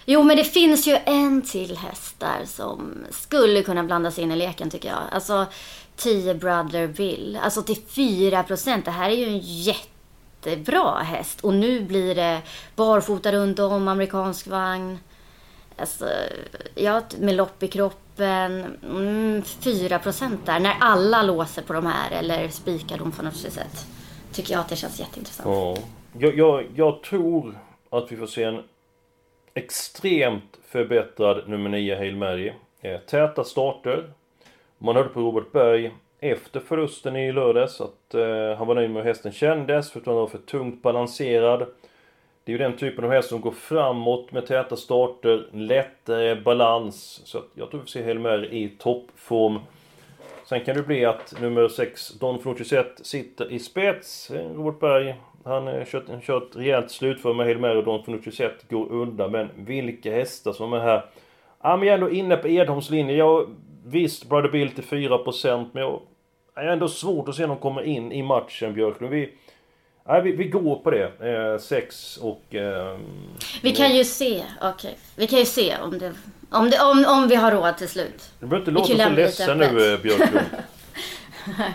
Jo, 0.06 0.24
men 0.24 0.38
det 0.38 0.44
finns 0.44 0.88
ju 0.88 0.98
en 1.06 1.42
till 1.42 1.78
häst 1.78 2.16
där 2.19 2.45
som 2.45 3.06
skulle 3.10 3.63
kunna 3.63 3.83
blandas 3.83 4.19
in 4.19 4.31
i 4.31 4.36
leken 4.36 4.69
tycker 4.69 4.90
jag. 4.90 5.00
Alltså 5.12 5.45
10 5.95 6.33
Brother 6.33 6.88
Bill. 6.88 7.40
Alltså 7.44 7.63
till 7.63 7.78
4 7.88 8.44
procent. 8.44 8.86
Det 8.86 8.92
här 8.92 9.10
är 9.10 9.16
ju 9.16 9.25
en 9.25 9.40
jättebra 10.45 11.00
häst. 11.00 11.42
Och 11.42 11.54
nu 11.54 11.81
blir 11.81 12.16
det 12.16 12.42
barfota 12.75 13.31
runt 13.31 13.60
om, 13.60 13.88
amerikansk 13.88 14.48
vagn. 14.48 15.00
Alltså, 15.78 16.06
ja, 16.75 17.01
med 17.19 17.35
lopp 17.35 17.64
i 17.64 17.68
kroppen. 17.68 18.78
Mm, 18.83 19.42
4 19.42 20.00
procent 20.00 20.45
där. 20.45 20.59
När 20.59 20.76
alla 20.80 21.23
låser 21.23 21.62
på 21.62 21.73
de 21.73 21.85
här 21.85 22.12
eller 22.12 22.47
spikar 22.47 22.97
dem 22.97 23.12
på 23.12 23.23
något 23.23 23.35
sätt. 23.35 23.85
Tycker 24.31 24.54
jag 24.54 24.62
att 24.62 24.69
det 24.69 24.76
känns 24.76 25.00
jätteintressant. 25.00 25.50
Ja. 25.50 25.78
Jag, 26.19 26.38
jag, 26.38 26.66
jag 26.76 27.04
tror 27.04 27.57
att 27.90 28.12
vi 28.12 28.18
får 28.18 28.28
se 28.28 28.44
en 28.44 28.64
extremt 29.54 30.57
förbättrad 30.68 31.50
nummer 31.50 31.69
9 31.69 31.95
Hail 31.95 32.16
Mary. 32.16 32.54
Eh, 32.81 33.00
täta 33.00 33.44
starter. 33.44 34.14
Man 34.78 34.95
hörde 34.95 35.09
på 35.09 35.19
Robert 35.19 35.52
Berg 35.52 35.92
efter 36.19 36.59
förlusten 36.59 37.16
i 37.16 37.31
lördags 37.31 37.81
att 37.81 38.14
eh, 38.14 38.57
han 38.57 38.68
var 38.68 38.76
nöjd 38.76 38.90
med 38.90 39.04
hur 39.04 39.09
hästen 39.09 39.31
kändes 39.31 39.92
för 39.92 40.00
att 40.00 40.06
han 40.06 40.16
var 40.16 40.28
för 40.28 40.38
tungt 40.38 40.81
balanserad. 40.81 41.59
Det 42.44 42.52
är 42.52 42.54
ju 42.54 42.57
den 42.57 42.78
typen 42.78 43.06
av 43.06 43.12
häst 43.12 43.30
som 43.30 43.42
går 43.42 43.52
framåt 43.52 44.31
med 44.31 44.45
täta 44.47 44.76
starter, 44.76 45.47
lättare 45.52 46.36
balans. 46.36 47.21
Så 47.26 47.38
att 47.38 47.47
jag 47.54 47.69
tror 47.69 47.80
vi 47.80 47.83
får 47.83 47.90
se 47.90 48.04
Helmer 48.04 48.54
i 48.54 48.69
toppform. 48.69 49.59
Sen 50.50 50.66
kan 50.66 50.76
det 50.76 50.83
bli 50.83 51.06
att 51.06 51.42
nummer 51.42 51.68
6, 51.68 52.09
Don 52.09 52.36
Fnucci 52.36 52.83
sitter 53.02 53.52
i 53.52 53.59
spets. 53.59 54.31
Robert 54.31 54.80
Berg, 54.80 55.16
han 55.44 55.68
har 55.68 55.86
kört, 55.86 56.24
kört 56.24 56.56
rejält 56.56 56.92
slutför 56.92 57.33
med 57.33 57.45
Helmer 57.45 57.76
och 57.76 57.83
Don 57.83 58.00
Fnucci 58.00 58.50
går 58.69 58.92
undan. 58.92 59.31
Men 59.31 59.50
vilka 59.56 60.12
hästar 60.12 60.54
som 60.54 60.74
är 60.74 60.80
här. 60.80 61.06
Ja, 61.62 61.78
men 61.78 61.88
jag 61.88 61.94
är 61.94 61.97
ändå 61.97 62.09
inne 62.09 62.38
på 62.38 62.47
Edholms 62.47 62.90
linje. 62.90 63.16
Jag, 63.16 63.50
visst, 63.88 64.30
Brother 64.30 64.50
Bill 64.50 64.72
till 64.72 64.84
4% 64.84 65.66
men 65.72 65.84
jag, 65.84 66.02
jag 66.56 66.66
är 66.66 66.70
ändå 66.70 66.88
svårt 66.88 67.30
att 67.30 67.36
se 67.36 67.44
om 67.44 67.50
de 67.50 67.58
kommer 67.58 67.82
in 67.84 68.12
i 68.12 68.24
matchen, 68.24 68.74
Björklund. 68.74 69.14
Vi, 69.14 69.30
nej, 70.08 70.22
vi, 70.22 70.32
vi 70.32 70.44
går 70.44 70.76
på 70.76 70.92
det. 70.92 71.60
6 71.62 72.18
och... 72.18 72.56
ehm, 72.56 73.00
Vi 73.62 73.72
kan 73.76 73.96
ju 73.96 74.04
se, 74.04 74.44
okej. 74.62 74.98
Vi 75.16 75.28
kan 75.28 75.40
ju 75.40 75.46
se 75.46 75.74
om 75.84 76.00
det, 76.00 76.14
om, 76.52 76.70
det, 76.70 76.80
om, 76.82 77.06
om 77.08 77.28
vi 77.28 77.36
har 77.36 77.52
råd 77.52 77.78
till 77.78 77.90
slut. 77.90 78.32
Du 78.40 78.46
behöver 78.46 78.72
inte 78.72 78.72
låta 78.94 79.04
så 79.10 79.16
ledsen 79.16 79.58
nu 79.58 79.94
eh, 79.94 80.02
Björklund. 80.02 80.46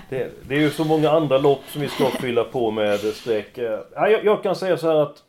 Det, 0.08 0.30
det 0.48 0.54
är 0.54 0.58
ju 0.58 0.70
så 0.70 0.84
många 0.84 1.10
andra 1.10 1.38
lopp 1.38 1.62
som 1.68 1.80
vi 1.80 1.88
ska 1.88 2.10
fylla 2.10 2.44
på 2.44 2.70
med 2.70 2.98
streck. 3.00 3.58
Eh, 3.58 3.80
ja, 3.94 4.08
Jag, 4.08 4.24
jag 4.24 4.42
kan 4.42 4.56
säga 4.56 4.76
så 4.76 4.86
här 4.86 4.94
att 4.96 5.22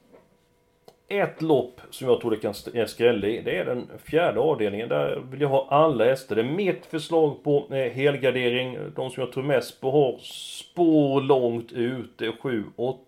ett 1.08 1.42
lopp 1.42 1.82
som 1.90 2.08
jag 2.08 2.22
tror 2.22 2.32
det 2.32 2.38
kan 2.38 2.52
st- 2.52 2.72
eh, 2.78 2.82
är 2.82 2.86
skräll 2.86 3.26
i, 3.26 3.42
det 3.42 3.58
är 3.58 3.66
den 3.66 3.90
fjärde 4.06 4.40
avdelningen. 4.40 4.90
Där 4.90 5.24
vill 5.32 5.42
jag 5.42 5.50
ha 5.50 5.68
alla 5.70 6.06
hästar. 6.06 6.36
Det 6.36 6.42
är 6.42 6.46
mitt 6.46 6.86
förslag 6.86 7.44
på 7.44 7.68
eh, 7.72 7.92
helgardering. 7.94 8.78
De 8.96 9.10
som 9.10 9.24
jag 9.24 9.32
tror 9.32 9.44
mest 9.44 9.82
på 9.82 9.92
har 9.92 10.18
spår 10.22 11.22
långt 11.22 11.72
ut. 11.72 12.18
Det 12.18 12.26
är 12.26 12.34
7, 12.42 12.64
8. 12.76 13.00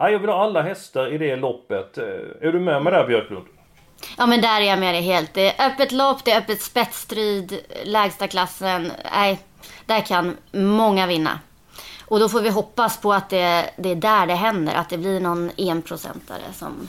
Nej, 0.00 0.12
jag 0.12 0.18
vill 0.18 0.28
ha 0.30 0.36
alla 0.44 0.62
hästar 0.62 1.12
i 1.12 1.18
det 1.18 1.36
loppet. 1.36 1.98
Eh, 1.98 2.04
är 2.48 2.52
du 2.52 2.60
med 2.60 2.82
mig 2.82 2.92
där 2.92 3.06
Björklund? 3.06 3.44
Ja 4.18 4.26
men 4.26 4.40
där 4.40 4.60
är 4.60 4.64
jag 4.64 4.78
med 4.78 4.94
dig 4.94 5.02
helt. 5.02 5.34
Det 5.34 5.50
är 5.60 5.66
öppet 5.66 5.92
lopp, 5.92 6.24
det 6.24 6.30
är 6.30 6.38
öppet 6.38 6.60
spetsstrid, 6.60 7.58
lägsta 7.84 8.28
klassen. 8.28 8.92
Nej, 9.12 9.38
där 9.86 10.00
kan 10.00 10.36
många 10.52 11.06
vinna. 11.06 11.40
Och 12.06 12.20
då 12.20 12.28
får 12.28 12.40
vi 12.40 12.50
hoppas 12.50 13.00
på 13.00 13.12
att 13.12 13.30
det, 13.30 13.70
det 13.76 13.90
är 13.90 13.96
där 13.96 14.26
det 14.26 14.34
händer, 14.34 14.74
att 14.74 14.90
det 14.90 14.98
blir 14.98 15.20
någon 15.20 15.50
enprocentare 15.56 16.52
som 16.52 16.88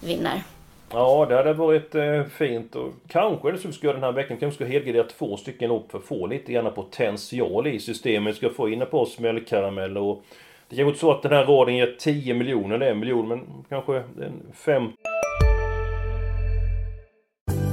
vinner. 0.00 0.42
Ja, 0.90 1.26
det 1.28 1.36
hade 1.36 1.52
varit 1.52 1.94
eh, 1.94 2.22
fint 2.24 2.76
och 2.76 2.92
kanske 3.08 3.52
det 3.52 3.58
som 3.58 3.70
vi 3.70 3.76
ska 3.76 3.86
göra 3.86 3.96
den 3.96 4.04
här 4.04 4.12
veckan, 4.12 4.36
kanske 4.36 4.54
ska 4.54 4.72
helgardera 4.72 5.04
två 5.04 5.36
stycken 5.36 5.70
upp 5.70 5.90
för 5.90 5.98
att 5.98 6.04
få 6.04 6.26
lite 6.26 6.52
grann 6.52 6.72
potential 6.74 7.66
i 7.66 7.80
systemet. 7.80 8.34
Vi 8.34 8.36
ska 8.36 8.50
få 8.50 8.68
in 8.68 8.82
ett 8.82 8.90
par 8.90 9.06
smällkarameller 9.06 10.00
och 10.00 10.22
det 10.68 10.76
kanske 10.76 10.88
inte 10.88 11.00
så 11.00 11.10
att 11.10 11.22
den 11.22 11.32
här 11.32 11.44
raden 11.44 11.76
ger 11.76 11.96
10 11.98 12.34
miljoner 12.34 12.74
eller 12.74 12.90
en 12.90 12.98
miljon, 12.98 13.28
men 13.28 13.40
kanske 13.68 13.96
en 13.96 14.52
fem... 14.54 14.92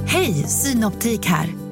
Hej, 0.06 0.32
Synoptik 0.32 1.26
här! 1.26 1.71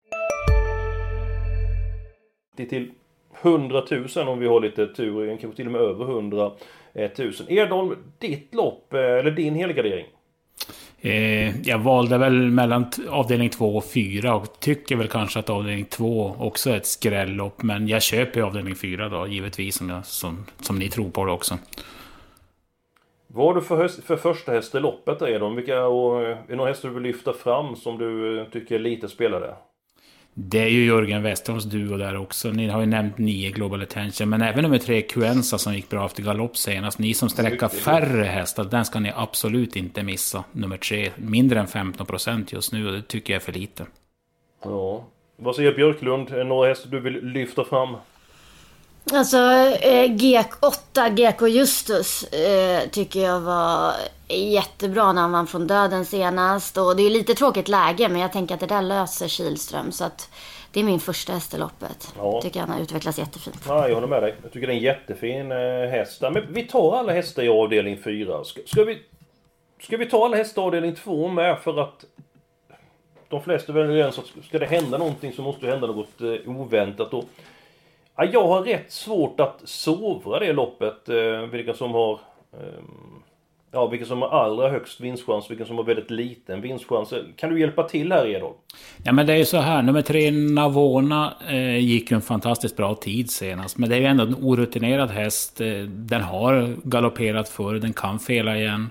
Till 2.57 2.91
100 3.41 3.83
000 4.15 4.27
om 4.27 4.39
vi 4.39 4.47
har 4.47 4.61
lite 4.61 4.87
tur, 4.87 5.37
kanske 5.37 5.55
till 5.55 5.65
och 5.65 5.71
med 5.71 5.81
över 5.81 6.05
100 6.05 6.51
000. 6.93 7.33
Edholm, 7.47 7.95
ditt 8.19 8.55
lopp, 8.55 8.93
eh, 8.93 8.99
eller 8.99 9.31
din 9.31 9.55
helgardering? 9.55 10.05
Eh, 11.01 11.61
jag 11.67 11.79
valde 11.79 12.17
väl 12.17 12.33
mellan 12.33 12.85
avdelning 13.09 13.49
2 13.49 13.77
och 13.77 13.85
4 13.85 14.35
och 14.35 14.59
tycker 14.59 14.95
väl 14.95 15.07
kanske 15.07 15.39
att 15.39 15.49
avdelning 15.49 15.85
2 15.85 16.35
också 16.39 16.69
är 16.69 16.77
ett 16.77 16.85
skrällopp. 16.85 17.63
Men 17.63 17.87
jag 17.87 18.01
köper 18.01 18.41
avdelning 18.41 18.75
4 18.75 19.09
då, 19.09 19.27
givetvis, 19.27 19.75
som, 19.75 19.89
jag, 19.89 20.05
som, 20.05 20.45
som 20.61 20.79
ni 20.79 20.89
tror 20.89 21.09
på 21.09 21.25
det 21.25 21.31
också. 21.31 21.57
Vad 23.27 23.45
har 23.45 23.55
du 23.55 23.61
för, 23.61 23.77
höst, 23.77 24.03
för 24.03 24.17
första 24.17 24.51
häst 24.51 24.75
i 24.75 24.79
loppet 24.79 25.21
är 25.21 25.39
de? 25.39 25.55
Vilka, 25.55 25.85
och, 25.85 26.21
är 26.23 26.37
det 26.47 26.55
några 26.55 26.69
hästar 26.69 26.89
du 26.89 26.93
vill 26.95 27.03
lyfta 27.03 27.33
fram 27.33 27.75
som 27.75 27.97
du 27.97 28.39
eh, 28.39 28.45
tycker 28.45 28.75
är 28.75 28.79
lite 28.79 29.07
spelade? 29.07 29.55
Det 30.33 30.59
är 30.59 30.67
ju 30.67 30.85
Jörgen 30.85 31.23
Westerholms 31.23 31.63
duo 31.63 31.97
där 31.97 32.17
också. 32.17 32.51
Ni 32.51 32.67
har 32.67 32.79
ju 32.79 32.85
nämnt 32.85 33.17
nio 33.17 33.51
Global 33.51 33.81
Attention. 33.81 34.29
Men 34.29 34.41
även 34.41 34.63
nummer 34.63 34.77
tre 34.77 35.01
Cuenza 35.01 35.57
som 35.57 35.73
gick 35.75 35.89
bra 35.89 36.05
efter 36.05 36.23
galopp 36.23 36.57
senast. 36.57 36.99
Ni 36.99 37.13
som 37.13 37.29
sträcker 37.29 37.67
färre 37.67 38.23
hästar, 38.23 38.63
den 38.63 38.85
ska 38.85 38.99
ni 38.99 39.11
absolut 39.15 39.75
inte 39.75 40.03
missa. 40.03 40.43
Nummer 40.51 40.77
tre. 40.77 41.11
Mindre 41.15 41.59
än 41.59 41.67
15 41.67 42.07
procent 42.07 42.53
just 42.53 42.73
nu 42.73 42.87
och 42.87 42.93
det 42.93 43.01
tycker 43.01 43.33
jag 43.33 43.41
är 43.41 43.45
för 43.45 43.51
lite. 43.51 43.85
Ja. 44.63 45.07
Vad 45.35 45.55
säger 45.55 45.73
Björklund? 45.73 46.29
Är 46.29 46.37
det 46.37 46.43
några 46.43 46.69
hästar 46.69 46.89
du 46.89 46.99
vill 46.99 47.25
lyfta 47.25 47.63
fram? 47.63 47.95
Alltså 49.13 49.37
eh, 49.81 50.09
G8, 50.09 51.09
GK 51.09 51.47
Justus 51.47 52.23
eh, 52.23 52.89
tycker 52.89 53.19
jag 53.19 53.39
var 53.39 53.93
jättebra 54.27 55.13
när 55.13 55.21
han 55.21 55.31
vann 55.31 55.47
från 55.47 55.67
döden 55.67 56.05
senast. 56.05 56.77
Och 56.77 56.95
det 56.95 57.03
är 57.03 57.09
lite 57.09 57.33
tråkigt 57.33 57.67
läge 57.67 58.09
men 58.09 58.21
jag 58.21 58.31
tänker 58.31 58.53
att 58.53 58.59
det 58.59 58.67
där 58.67 58.81
löser 58.81 59.27
Kilström. 59.27 59.91
Så 59.91 60.03
att 60.03 60.29
det 60.71 60.79
är 60.79 60.83
min 60.83 60.99
första 60.99 61.33
häst 61.33 61.53
i 61.53 61.57
loppet. 61.57 62.13
Ja. 62.17 62.41
Tycker 62.41 62.59
han 62.59 62.69
har 62.69 62.79
utvecklats 62.79 63.19
jättefint. 63.19 63.63
Ja, 63.67 63.87
jag 63.87 63.95
håller 63.95 64.07
med 64.07 64.23
dig. 64.23 64.35
Jag 64.43 64.51
tycker 64.51 64.67
det 64.67 64.73
är 64.73 64.77
en 64.77 64.83
jättefin 64.83 65.51
eh, 65.51 65.57
häst. 65.89 66.21
Men 66.21 66.53
vi 66.53 66.63
tar 66.63 66.97
alla 66.97 67.13
hästar 67.13 67.43
i 67.43 67.49
avdelning 67.49 67.97
4. 68.03 68.43
Ska, 68.43 68.61
ska, 68.65 68.83
vi, 68.83 69.01
ska 69.81 69.97
vi 69.97 70.05
ta 70.05 70.25
alla 70.25 70.37
hästar 70.37 70.61
i 70.61 70.65
avdelning 70.65 70.95
2 70.95 71.27
med 71.27 71.59
för 71.59 71.79
att 71.79 72.05
de 73.29 73.41
flesta 73.41 73.71
är 73.71 73.73
väl 73.73 73.83
överens 73.83 74.19
att 74.19 74.45
ska 74.45 74.59
det 74.59 74.65
hända 74.65 74.97
någonting 74.97 75.33
så 75.33 75.41
måste 75.41 75.65
det 75.65 75.71
hända 75.71 75.87
något 75.87 76.21
eh, 76.21 76.59
oväntat. 76.59 77.13
Och 77.13 77.25
Ja, 78.21 78.27
jag 78.33 78.47
har 78.47 78.61
rätt 78.61 78.91
svårt 78.91 79.39
att 79.39 79.61
sovra 79.63 80.39
det 80.39 80.53
loppet. 80.53 81.09
Eh, 81.09 81.49
vilka 81.51 81.73
som 81.73 81.91
har... 81.91 82.13
Eh, 82.53 82.83
ja, 83.71 83.87
vilka 83.87 84.05
som 84.05 84.21
har 84.21 84.29
allra 84.29 84.69
högst 84.69 84.99
vinstchans, 84.99 85.51
vilka 85.51 85.65
som 85.65 85.77
har 85.77 85.83
väldigt 85.83 86.11
liten 86.11 86.61
vinstchans. 86.61 87.13
Kan 87.35 87.49
du 87.49 87.59
hjälpa 87.59 87.83
till 87.83 88.11
här 88.11 88.27
Edolf? 88.27 88.55
Ja 89.03 89.11
men 89.11 89.25
det 89.25 89.33
är 89.33 89.37
ju 89.37 89.45
så 89.45 89.57
här, 89.57 89.81
nummer 89.81 90.01
tre 90.01 90.31
Navona 90.31 91.33
eh, 91.49 91.77
gick 91.77 92.11
ju 92.11 92.15
en 92.15 92.21
fantastiskt 92.21 92.77
bra 92.77 92.95
tid 92.95 93.31
senast. 93.31 93.77
Men 93.77 93.89
det 93.89 93.95
är 93.95 93.99
ju 93.99 94.05
ändå 94.05 94.23
en 94.23 94.35
orutinerad 94.35 95.09
häst. 95.09 95.61
Eh, 95.61 95.67
den 95.83 96.21
har 96.21 96.75
galopperat 96.83 97.49
förr, 97.49 97.73
den 97.73 97.93
kan 97.93 98.19
fela 98.19 98.57
igen. 98.57 98.89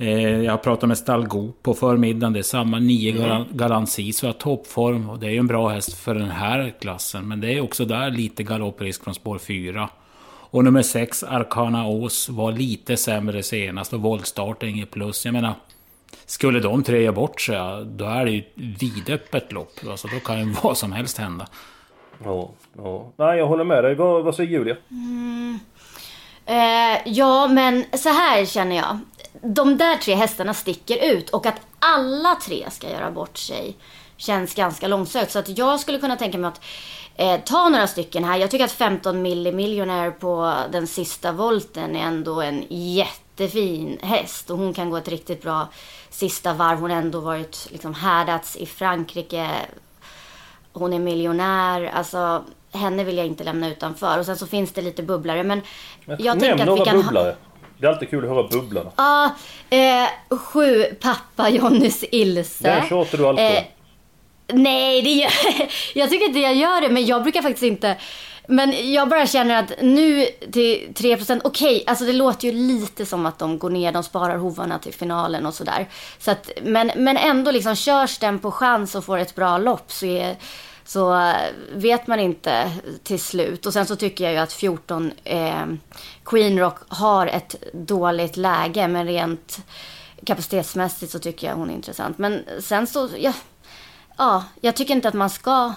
Eh, 0.00 0.42
jag 0.42 0.52
har 0.52 0.58
pratat 0.58 0.88
med 0.88 0.98
Stalgo 0.98 1.52
på 1.62 1.74
förmiddagen. 1.74 2.32
Det 2.32 2.38
är 2.38 2.42
samma 2.42 2.78
9 2.78 3.24
mm. 3.24 3.44
garanti, 3.50 4.12
så 4.12 4.32
toppform. 4.32 5.10
Och 5.10 5.18
det 5.18 5.26
är 5.26 5.30
ju 5.30 5.38
en 5.38 5.46
bra 5.46 5.68
häst 5.68 5.98
för 5.98 6.14
den 6.14 6.30
här 6.30 6.74
klassen. 6.80 7.28
Men 7.28 7.40
det 7.40 7.52
är 7.52 7.60
också 7.60 7.84
där 7.84 8.10
lite 8.10 8.42
galopprisk 8.42 9.04
från 9.04 9.14
spår 9.14 9.38
4. 9.38 9.88
Och 10.50 10.64
nummer 10.64 10.82
6, 10.82 11.22
Arkana 11.22 11.86
Ås, 11.86 12.28
var 12.28 12.52
lite 12.52 12.96
sämre 12.96 13.42
senast. 13.42 13.92
Och 13.92 14.00
voltstart 14.00 14.62
är 14.62 14.66
inget 14.66 14.90
plus. 14.90 15.24
Jag 15.24 15.32
menar, 15.32 15.54
skulle 16.26 16.60
de 16.60 16.82
tre 16.82 17.02
göra 17.02 17.12
bort 17.12 17.40
sig, 17.40 17.84
då 17.84 18.04
är 18.04 18.24
det 18.24 18.30
ju 18.30 18.38
ett 18.38 18.52
vidöppet 18.56 19.52
lopp. 19.52 19.72
Alltså, 19.90 20.08
då 20.08 20.20
kan 20.20 20.38
ju 20.38 20.54
vad 20.62 20.78
som 20.78 20.92
helst 20.92 21.18
hända. 21.18 21.46
Ja, 22.24 22.50
ja. 22.76 23.12
Nej, 23.16 23.38
jag 23.38 23.46
håller 23.46 23.64
med 23.64 23.84
dig. 23.84 23.94
Vad, 23.94 24.24
vad 24.24 24.34
säger 24.34 24.50
Julia? 24.50 24.76
Mm. 24.90 25.58
Eh, 26.46 26.98
ja, 27.04 27.48
men 27.48 27.84
så 27.92 28.08
här 28.08 28.44
känner 28.44 28.76
jag 28.76 28.98
de 29.42 29.76
där 29.76 29.96
tre 29.96 30.14
hästarna 30.14 30.54
sticker 30.54 31.14
ut 31.14 31.30
och 31.30 31.46
att 31.46 31.60
alla 31.78 32.34
tre 32.34 32.70
ska 32.70 32.90
göra 32.90 33.10
bort 33.10 33.38
sig 33.38 33.76
känns 34.16 34.54
ganska 34.54 34.88
långsökt. 34.88 35.32
Så 35.32 35.38
att 35.38 35.58
jag 35.58 35.80
skulle 35.80 35.98
kunna 35.98 36.16
tänka 36.16 36.38
mig 36.38 36.48
att 36.48 36.60
eh, 37.16 37.40
ta 37.40 37.68
några 37.68 37.86
stycken 37.86 38.24
här. 38.24 38.38
Jag 38.38 38.50
tycker 38.50 38.64
att 38.64 38.72
15 38.72 39.22
millimiljonär 39.22 40.10
på 40.10 40.54
den 40.72 40.86
sista 40.86 41.32
volten 41.32 41.96
är 41.96 42.00
ändå 42.00 42.40
en 42.40 42.64
jättefin 42.68 43.98
häst 44.02 44.50
och 44.50 44.58
hon 44.58 44.74
kan 44.74 44.90
gå 44.90 44.96
ett 44.96 45.08
riktigt 45.08 45.42
bra 45.42 45.68
sista 46.10 46.52
varv. 46.52 46.78
Hon 46.78 46.90
har 46.90 46.98
ändå 46.98 47.20
varit 47.20 47.68
liksom 47.70 47.94
härdats 47.94 48.56
i 48.56 48.66
Frankrike. 48.66 49.50
Hon 50.72 50.92
är 50.92 50.98
miljonär. 50.98 51.90
Alltså, 51.94 52.44
henne 52.72 53.04
vill 53.04 53.16
jag 53.16 53.26
inte 53.26 53.44
lämna 53.44 53.68
utanför. 53.68 54.18
Och 54.18 54.26
sen 54.26 54.36
så 54.36 54.46
finns 54.46 54.72
det 54.72 54.82
lite 54.82 55.02
bubblare. 55.02 55.42
Men, 55.42 55.62
men 56.04 56.16
jag 56.20 56.40
tänker 56.40 56.72
att 56.72 56.80
vi 56.80 56.84
kan 56.84 57.02
bubblare. 57.02 57.36
Det 57.80 57.86
är 57.86 57.90
alltid 57.90 58.10
kul 58.10 58.24
att 58.24 58.30
höra 58.30 58.48
bubblarna. 58.48 58.90
Ja, 58.96 59.30
eh, 59.70 60.38
sju 60.38 60.84
pappa 60.84 61.48
Jonnys 61.48 62.04
Ilse. 62.12 62.70
Den 62.70 62.88
tjatar 62.88 63.18
du 63.18 63.26
alltid 63.26 63.44
eh, 63.44 63.62
Nej, 64.52 65.02
det 65.02 65.10
gör, 65.10 65.32
jag 65.94 66.10
tycker 66.10 66.26
inte 66.26 66.38
jag 66.38 66.54
gör 66.54 66.80
det, 66.80 66.88
men 66.88 67.06
jag 67.06 67.22
brukar 67.22 67.42
faktiskt 67.42 67.62
inte 67.62 67.96
men 68.50 68.92
jag 68.92 69.08
bara 69.08 69.26
känner 69.26 69.58
att 69.58 69.72
nu 69.82 70.26
till 70.52 70.92
3%, 70.94 71.40
okej, 71.44 71.76
okay, 71.76 71.84
alltså 71.86 72.04
det 72.04 72.12
låter 72.12 72.48
ju 72.48 72.54
lite 72.54 73.06
som 73.06 73.26
att 73.26 73.38
de 73.38 73.58
går 73.58 73.70
ner, 73.70 73.92
de 73.92 74.02
sparar 74.02 74.36
hovarna 74.36 74.78
till 74.78 74.94
finalen 74.94 75.46
och 75.46 75.54
sådär. 75.54 75.88
Så 76.18 76.30
att, 76.30 76.50
men, 76.62 76.90
men 76.96 77.16
ändå 77.16 77.50
liksom, 77.50 77.76
körs 77.76 78.18
den 78.18 78.38
på 78.38 78.50
chans 78.50 78.94
och 78.94 79.04
får 79.04 79.18
ett 79.18 79.34
bra 79.34 79.58
lopp 79.58 79.92
så 79.92 80.06
är 80.06 80.36
så 80.90 81.14
eh, 81.14 81.52
vet 81.72 82.06
man 82.06 82.20
inte 82.20 82.70
till 83.02 83.20
slut. 83.20 83.66
Och 83.66 83.72
sen 83.72 83.86
så 83.86 83.96
tycker 83.96 84.24
jag 84.24 84.32
ju 84.32 84.38
att 84.38 84.52
14 84.52 85.12
eh, 85.24 85.66
Queen 86.24 86.58
Rock 86.58 86.78
har 86.88 87.26
ett 87.26 87.54
dåligt 87.72 88.36
läge. 88.36 88.88
Men 88.88 89.06
rent 89.06 89.58
kapacitetsmässigt 90.26 91.12
så 91.12 91.18
tycker 91.18 91.46
jag 91.46 91.54
hon 91.54 91.70
är 91.70 91.74
intressant. 91.74 92.18
Men 92.18 92.44
sen 92.60 92.86
så, 92.86 93.08
ja, 93.16 93.32
ja 94.16 94.44
jag 94.60 94.76
tycker 94.76 94.94
inte 94.94 95.08
att 95.08 95.14
man 95.14 95.30
ska 95.30 95.72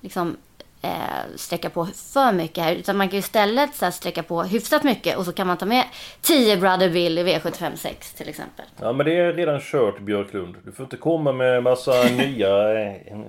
liksom 0.00 0.36
eh, 0.82 0.90
sträcka 1.36 1.70
på 1.70 1.86
för 1.86 2.32
mycket 2.32 2.64
här. 2.64 2.74
Utan 2.74 2.96
man 2.96 3.08
kan 3.08 3.16
ju 3.16 3.20
istället 3.20 3.74
så 3.74 3.84
här, 3.84 3.92
sträcka 3.92 4.22
på 4.22 4.42
hyfsat 4.42 4.84
mycket 4.84 5.16
och 5.16 5.24
så 5.24 5.32
kan 5.32 5.46
man 5.46 5.56
ta 5.56 5.66
med 5.66 5.84
10 6.20 6.56
Brother 6.56 6.90
Bill 6.90 7.18
i 7.18 7.24
V756 7.24 8.16
till 8.16 8.28
exempel. 8.28 8.66
Ja 8.80 8.92
men 8.92 9.06
det 9.06 9.16
är 9.18 9.32
redan 9.32 9.60
kört 9.60 10.00
Björklund. 10.00 10.56
Du 10.64 10.72
får 10.72 10.84
inte 10.84 10.96
komma 10.96 11.32
med 11.32 11.62
massa 11.62 12.02
nya 12.16 12.80
eh, 12.80 13.20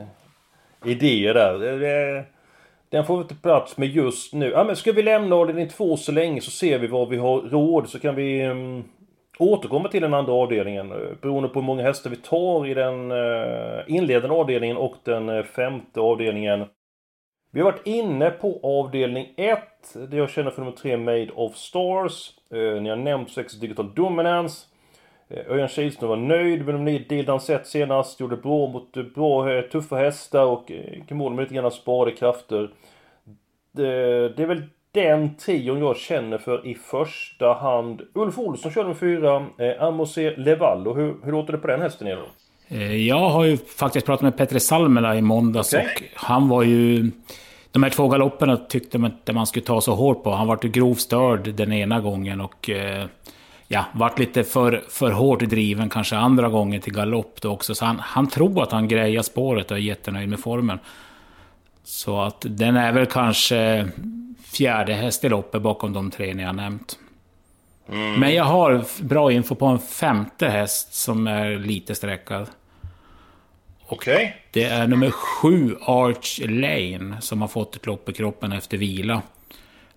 idéer 0.85 1.33
där. 1.33 2.25
Den 2.89 3.05
får 3.05 3.17
vi 3.17 3.21
inte 3.21 3.35
plats 3.35 3.77
med 3.77 3.87
just 3.87 4.33
nu. 4.33 4.49
Ja, 4.49 4.63
men 4.63 4.75
ska 4.75 4.91
vi 4.91 5.03
lämna 5.03 5.35
avdelning 5.35 5.69
två 5.69 5.97
så 5.97 6.11
länge 6.11 6.41
så 6.41 6.51
ser 6.51 6.79
vi 6.79 6.87
vad 6.87 7.09
vi 7.09 7.17
har 7.17 7.41
råd 7.41 7.89
så 7.89 7.99
kan 7.99 8.15
vi 8.15 8.45
um, 8.47 8.83
återkomma 9.39 9.89
till 9.89 10.01
den 10.01 10.13
andra 10.13 10.33
avdelningen. 10.33 10.89
Beroende 11.21 11.49
på 11.49 11.59
hur 11.59 11.65
många 11.65 11.83
hästar 11.83 12.09
vi 12.09 12.15
tar 12.15 12.67
i 12.67 12.73
den 12.73 13.11
uh, 13.11 13.81
inledande 13.87 14.35
avdelningen 14.35 14.77
och 14.77 14.95
den 15.03 15.29
uh, 15.29 15.43
femte 15.43 15.99
avdelningen. 15.99 16.65
Vi 17.51 17.61
har 17.61 17.71
varit 17.71 17.87
inne 17.87 18.29
på 18.29 18.59
avdelning 18.63 19.33
1. 19.37 19.59
Det 20.09 20.17
jag 20.17 20.29
känner 20.29 20.51
för 20.51 20.61
nummer 20.61 20.77
3 20.77 20.97
Made 20.97 21.31
of 21.35 21.55
Stars. 21.55 22.31
Uh, 22.53 22.81
ni 22.81 22.89
har 22.89 22.95
nämnt 22.95 23.31
6 23.31 23.53
Digital 23.53 23.93
Dominance. 23.93 24.65
Eh, 25.29 25.51
Örjan 25.51 25.67
Kihlström 25.67 26.09
var 26.09 26.17
nöjd 26.17 26.65
med 26.65 26.75
de 26.75 26.99
deal 27.09 27.27
han 27.27 27.39
sett 27.39 27.67
senast. 27.67 28.19
Gjorde 28.19 28.35
bra 28.37 28.67
mot 28.67 28.97
eh, 28.97 29.03
bra, 29.03 29.53
eh, 29.53 29.61
tuffa 29.61 29.95
hästar 29.95 30.45
och 30.45 30.71
eh, 30.71 31.03
förmodligen 31.07 31.35
med 31.35 31.43
lite 31.43 31.55
grann 31.55 31.71
sparade 31.71 32.11
krafter. 32.11 32.69
Det, 33.71 34.29
det 34.29 34.43
är 34.43 34.47
väl 34.47 34.63
den 34.91 35.35
trion 35.35 35.79
jag 35.79 35.97
känner 35.97 36.37
för 36.37 36.67
i 36.67 36.75
första 36.75 37.53
hand. 37.53 38.01
Ulf 38.13 38.39
Olsson 38.39 38.71
körde 38.71 38.87
med 38.87 38.97
fyra. 38.97 39.45
Eh, 39.57 39.83
Amose 39.83 40.33
Levallo. 40.37 40.93
Hur, 40.93 41.15
hur 41.23 41.31
låter 41.31 41.51
det 41.53 41.59
på 41.59 41.67
den 41.67 41.81
hästen 41.81 42.07
Edo? 42.07 42.21
Jag 43.07 43.29
har 43.29 43.45
ju 43.45 43.57
faktiskt 43.57 44.05
pratat 44.05 44.21
med 44.21 44.37
Petre 44.37 44.59
Salmela 44.59 45.15
i 45.15 45.21
måndags 45.21 45.73
Okej. 45.73 46.11
och 46.15 46.19
han 46.19 46.49
var 46.49 46.63
ju... 46.63 47.11
De 47.71 47.83
här 47.83 47.89
två 47.89 48.07
galopperna 48.07 48.57
tyckte 48.57 48.97
man 48.97 49.11
inte 49.11 49.33
man 49.33 49.47
skulle 49.47 49.65
ta 49.65 49.81
så 49.81 49.95
hårt 49.95 50.23
på. 50.23 50.31
Han 50.31 50.47
var 50.47 50.59
ju 50.63 50.69
grovt 50.69 50.99
störd 50.99 51.53
den 51.55 51.73
ena 51.73 51.99
gången 51.99 52.41
och... 52.41 52.69
eh, 52.69 53.05
Ja, 53.71 53.85
vart 53.93 54.19
lite 54.19 54.43
för, 54.43 54.83
för 54.89 55.11
hårt 55.11 55.39
driven 55.39 55.89
kanske 55.89 56.15
andra 56.17 56.49
gången 56.49 56.81
till 56.81 56.93
galopp 56.93 57.41
då 57.41 57.51
också. 57.51 57.75
Så 57.75 57.85
han, 57.85 57.99
han 57.99 58.27
tror 58.27 58.63
att 58.63 58.71
han 58.71 58.87
grejar 58.87 59.21
spåret 59.21 59.71
och 59.71 59.77
är 59.77 59.81
jättenöjd 59.81 60.29
med 60.29 60.39
formen. 60.39 60.79
Så 61.83 62.21
att 62.21 62.45
den 62.49 62.75
är 62.75 62.91
väl 62.91 63.05
kanske 63.05 63.89
fjärde 64.43 64.93
häst 64.93 65.23
i 65.23 65.29
loppet 65.29 65.61
bakom 65.61 65.93
de 65.93 66.11
tre 66.11 66.33
ni 66.33 66.43
har 66.43 66.53
nämnt. 66.53 66.99
Men 68.19 68.33
jag 68.33 68.43
har 68.43 68.85
bra 69.03 69.31
info 69.31 69.55
på 69.55 69.65
en 69.65 69.79
femte 69.79 70.47
häst 70.47 70.93
som 70.93 71.27
är 71.27 71.55
lite 71.55 71.95
sträckad. 71.95 72.49
Okej. 73.87 74.35
Det 74.51 74.63
är 74.63 74.87
nummer 74.87 75.11
sju, 75.11 75.75
Arch 75.81 76.39
Lane, 76.45 77.21
som 77.21 77.41
har 77.41 77.47
fått 77.47 77.75
ett 77.75 77.85
lopp 77.85 78.09
i 78.09 78.13
kroppen 78.13 78.51
efter 78.51 78.77
vila. 78.77 79.21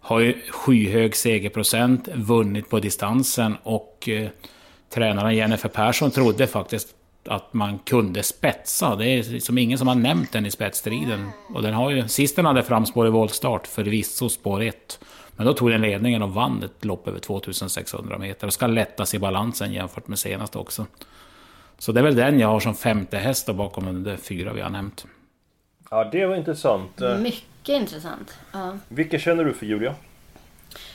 Har 0.04 0.21
ju 0.21 0.40
skyhög 0.50 1.16
segerprocent, 1.16 2.09
vunnit 2.14 2.71
på 2.71 2.78
distansen 2.78 3.56
och 3.62 4.09
eh, 4.09 4.28
tränaren 4.90 5.37
Jennifer 5.37 5.68
Persson 5.68 6.11
trodde 6.11 6.47
faktiskt 6.47 6.94
att 7.25 7.54
man 7.54 7.78
kunde 7.78 8.23
spetsa. 8.23 8.97
Det 8.97 9.09
är 9.09 9.40
som 9.40 9.59
ingen 9.59 9.78
som 9.78 9.88
har 9.88 9.94
nämnt 9.94 10.32
den 10.32 10.47
i 10.47 10.50
spetsstriden. 10.50 11.30
Och 11.54 11.62
den 11.62 11.75
har 11.75 11.90
ju, 11.90 12.09
sist 12.09 12.37
den 12.37 12.44
hade 12.44 12.62
framspår 12.62 13.06
i 13.06 13.11
voltstart, 13.11 13.66
förvisso 13.66 14.28
spår 14.28 14.62
1. 14.62 15.00
Men 15.37 15.47
då 15.47 15.52
tog 15.54 15.71
den 15.71 15.80
ledningen 15.80 16.23
och 16.23 16.35
vann 16.35 16.62
ett 16.62 16.85
lopp 16.85 17.09
över 17.09 17.18
2600 17.18 18.18
meter. 18.18 18.47
Och 18.47 18.52
ska 18.52 18.66
lättas 18.66 19.14
i 19.14 19.18
balansen 19.18 19.73
jämfört 19.73 20.09
med 20.09 20.18
senast 20.18 20.56
också. 20.56 20.87
Så 21.78 21.92
det 21.92 22.00
är 22.00 22.04
väl 22.04 22.16
den 22.16 22.40
jag 22.40 22.49
har 22.49 22.61
som 22.61 22.75
femte 22.75 23.16
häst 23.16 23.54
bakom 23.54 24.04
de 24.04 24.16
fyra 24.16 24.52
vi 24.52 24.61
har 24.61 24.71
nämnt. 24.71 25.06
Ja, 25.90 26.09
det 26.12 26.26
var 26.26 26.37
intressant. 26.37 27.00
Eh, 27.00 27.18
Mycket 27.62 27.81
intressant. 27.81 28.38
Ja. 28.52 28.78
Vilka 28.88 29.19
känner 29.19 29.45
du 29.45 29.54
för 29.54 29.66
Julia? 29.66 29.95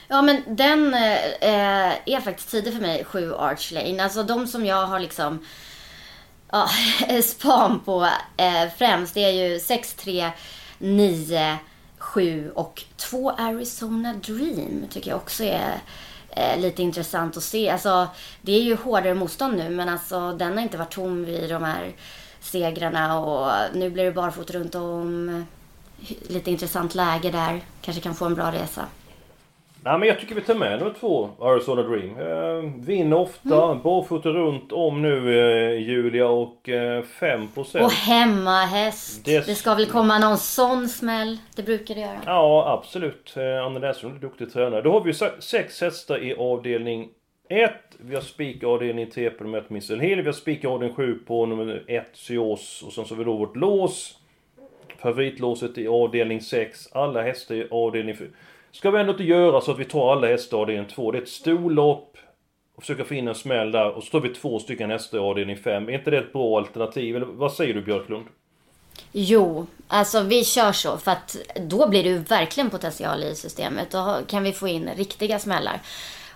Ja 0.08 0.22
men 0.22 0.44
den 0.48 0.94
eh, 0.94 1.94
är 2.06 2.22
faktiskt 2.22 2.52
tidig 2.52 2.74
för 2.74 2.82
mig, 2.82 3.04
7 3.04 3.34
Arch 3.34 3.72
Lane. 3.72 4.04
Alltså 4.04 4.24
de 4.24 4.48
som 4.48 4.66
jag 4.66 4.88
har 4.88 5.00
liksom 5.00 5.46
ja, 6.52 6.70
span 7.24 7.80
på 7.80 8.08
eh, 8.38 8.70
främst 8.78 9.14
det 9.14 9.24
är 9.24 9.50
ju 9.50 9.60
6, 9.60 9.94
3, 9.94 10.32
9, 10.78 11.58
7 11.98 12.52
och 12.56 12.84
2 12.98 13.32
Arizona 13.32 14.14
Dream 14.14 14.86
tycker 14.90 15.10
jag 15.10 15.18
också 15.18 15.44
är 15.44 15.82
eh, 16.30 16.60
lite 16.60 16.84
intressant 16.84 17.38
att 17.38 17.44
se. 17.44 17.70
Alltså 17.70 18.08
det 18.42 18.52
är 18.52 18.62
ju 18.62 18.76
hårdare 18.76 19.14
motstånd 19.14 19.58
nu 19.58 19.70
men 19.70 19.90
alltså 19.90 20.32
den 20.32 20.54
har 20.54 20.64
inte 20.64 20.78
varit 20.78 20.94
tom 20.94 21.26
vid 21.26 21.50
de 21.50 21.64
här 21.64 21.96
segrarna 22.40 23.20
och 23.20 23.52
nu 23.74 23.90
blir 23.90 24.04
det 24.04 24.12
barfota 24.12 24.54
runt 24.54 24.76
om. 24.76 25.46
Lite 26.30 26.52
intressant 26.52 26.96
läge 26.96 27.32
där. 27.32 27.60
Kanske 27.82 28.02
kan 28.04 28.16
få 28.16 28.26
en 28.26 28.36
bra 28.36 28.52
resa. 28.52 28.86
Nej 29.84 30.00
men 30.00 30.08
jag 30.08 30.20
tycker 30.20 30.36
vi 30.36 30.42
tar 30.42 30.56
med 30.56 30.80
nummer 30.80 30.94
två, 31.00 31.30
Arizona 31.40 31.82
Dream. 31.82 32.18
Eh, 32.20 32.72
vinner 32.86 33.18
ofta, 33.18 33.64
Mm. 33.72 33.84
barfota 33.84 34.30
runt 34.30 34.72
om 34.72 35.02
nu 35.02 35.40
eh, 35.40 35.82
Julia 35.90 36.28
och 36.28 36.70
eh, 36.70 37.04
5%. 37.20 37.84
Och 37.86 37.92
hemmahäst. 37.92 39.26
Det- 39.26 39.46
Det... 39.46 39.56
ska 39.56 39.76
väl 39.76 39.86
komma 39.86 40.20
någon 40.20 40.38
sån 40.38 40.90
smäll. 40.90 41.38
Det 41.56 41.64
brukar 41.64 41.96
det 41.96 42.02
göra. 42.02 42.20
Ja 42.26 42.80
absolut. 42.80 43.34
Eh, 43.38 43.66
Anna 43.66 43.80
Näslund 43.80 44.16
är 44.16 44.20
duktig 44.20 44.54
tränare. 44.54 44.82
Då 44.82 44.92
har 44.92 45.02
vi 45.02 45.14
se- 45.14 45.42
sex 45.42 45.82
hästar 45.82 46.24
i 46.24 46.36
avdelning 46.36 47.10
1. 47.50 47.72
Vi 48.00 48.16
har 48.16 48.22
spik 48.22 48.64
avdelning 48.64 49.12
3 49.12 49.30
på 49.30 49.44
nummer 49.44 49.58
1 49.58 49.70
Missile 49.70 50.04
Hill. 50.04 50.20
Vi 50.22 50.26
har 50.26 50.34
spik 50.34 50.66
avdelning 50.66 50.96
7 50.96 51.20
på 51.28 51.46
nummer 51.46 51.84
1 51.88 52.10
Syos. 52.14 52.84
Och 52.88 52.94
sen 52.94 53.06
så 53.06 53.14
har 53.14 53.20
vi 53.20 53.24
då 53.24 53.38
vårt 53.38 53.56
lås. 53.56 54.17
Favoritlåset 55.08 55.78
i 55.78 55.88
avdelning 55.88 56.42
6. 56.42 56.88
Alla 56.92 57.22
hästar 57.22 57.56
i 57.56 57.68
avdelning 57.72 58.18
4. 58.18 58.28
Ska 58.72 58.92
vi 58.92 59.00
ändå 59.00 59.12
inte 59.12 59.24
göra 59.24 59.62
så 59.62 59.72
att 59.72 59.80
vi 59.80 59.86
tar 59.86 60.12
alla 60.12 60.28
hästar 60.28 60.58
i 60.58 60.62
avdelning 60.62 60.86
2. 60.86 61.12
Det 61.12 61.18
är 61.18 61.22
ett 61.22 61.30
storlopp. 61.30 62.18
Och 62.76 62.84
försöka 62.84 63.04
få 63.06 63.14
in 63.14 63.28
en 63.28 63.36
smäll 63.36 63.72
där. 63.72 63.92
Och 63.92 64.04
så 64.04 64.12
tar 64.12 64.20
vi 64.20 64.30
två 64.30 64.60
stycken 64.60 64.90
hästar 64.92 65.18
i 65.18 65.22
avdelning 65.22 65.58
5. 65.58 65.90
Är 65.90 65.94
inte 65.94 66.12
det 66.12 66.18
ett 66.18 66.34
bra 66.34 66.58
alternativ? 66.58 67.16
Eller 67.16 67.26
vad 67.26 67.54
säger 67.54 67.74
du 67.74 67.82
Björklund? 67.82 68.26
Jo, 69.12 69.68
alltså 69.88 70.22
vi 70.22 70.44
kör 70.44 70.72
så. 70.72 70.98
För 70.98 71.12
att 71.12 71.38
då 71.56 71.90
blir 71.90 72.04
det 72.04 72.10
ju 72.10 72.18
verkligen 72.18 72.70
potential 72.70 73.24
i 73.24 73.36
systemet. 73.36 73.92
Då 73.92 74.18
kan 74.28 74.44
vi 74.44 74.54
få 74.54 74.68
in 74.68 74.90
riktiga 74.98 75.40
smällar. 75.40 75.80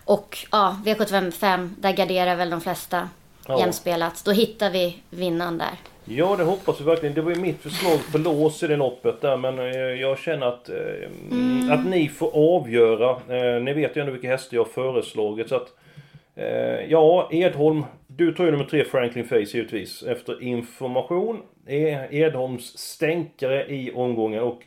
Och 0.05 0.37
ja, 0.51 0.77
V755, 0.85 1.69
där 1.77 1.91
garderar 1.91 2.35
väl 2.35 2.49
de 2.49 2.61
flesta 2.61 3.09
Ja. 3.47 3.59
jämspelat. 3.59 4.21
Då 4.25 4.31
hittar 4.31 4.69
vi 4.69 4.97
vinnaren 5.09 5.57
där. 5.57 5.75
Ja, 6.05 6.35
det 6.35 6.43
hoppas 6.43 6.81
vi 6.81 6.83
verkligen. 6.83 7.15
Det 7.15 7.21
var 7.21 7.31
ju 7.31 7.41
mitt 7.41 7.61
förslag 7.61 7.99
för 7.99 8.19
lås 8.19 8.63
i 8.63 8.67
det 8.67 8.75
loppet 8.75 9.21
där, 9.21 9.37
men 9.37 9.59
eh, 9.59 9.65
jag 9.75 10.17
känner 10.17 10.45
att, 10.45 10.69
eh, 10.69 10.75
Mm. 11.31 11.71
att 11.71 11.85
ni 11.85 12.09
får 12.09 12.31
avgöra. 12.57 13.09
Eh, 13.09 13.61
ni 13.63 13.73
vet 13.73 13.95
ju 13.97 13.99
ändå 13.99 14.11
vilka 14.13 14.27
hästar 14.27 14.57
jag 14.57 14.63
har 14.63 14.69
föreslagit. 14.69 15.49
Så 15.49 15.55
att, 15.55 15.67
ja, 16.87 17.29
Edholm. 17.31 17.83
Du 18.07 18.33
tar 18.33 18.45
ju 18.45 18.51
nummer 18.51 18.63
tre, 18.65 18.83
Franklin 18.83 19.27
Face 19.27 19.35
givetvis. 19.37 20.03
Efter 20.03 20.43
information. 20.43 21.41
Är 21.67 22.13
Edholms 22.13 22.77
stänkare 22.77 23.65
i 23.73 23.91
omgången 23.95 24.43
och 24.43 24.61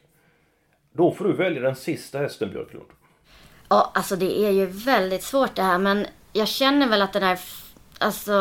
då 0.92 1.10
får 1.10 1.24
du 1.24 1.32
välja 1.32 1.62
den 1.62 1.76
sista 1.76 2.18
hästen 2.18 2.50
Björklund. 2.50 2.86
Ja, 3.68 3.90
alltså 3.94 4.16
det 4.16 4.38
är 4.40 4.50
ju 4.50 4.66
väldigt 4.66 5.22
svårt 5.22 5.54
det 5.56 5.62
här. 5.62 5.78
Men 5.78 6.06
jag 6.32 6.48
känner 6.48 6.88
väl 6.88 7.02
att 7.02 7.12
den 7.12 7.22
här, 7.22 7.38
alltså 7.98 8.32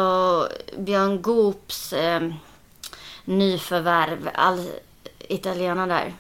Björn 0.78 1.22
Goops 1.22 1.94
eh, 1.94 2.22
nyförvärv, 3.26 4.30
all, 4.34 4.66
italienaren 5.28 5.90
där. 5.90 6.14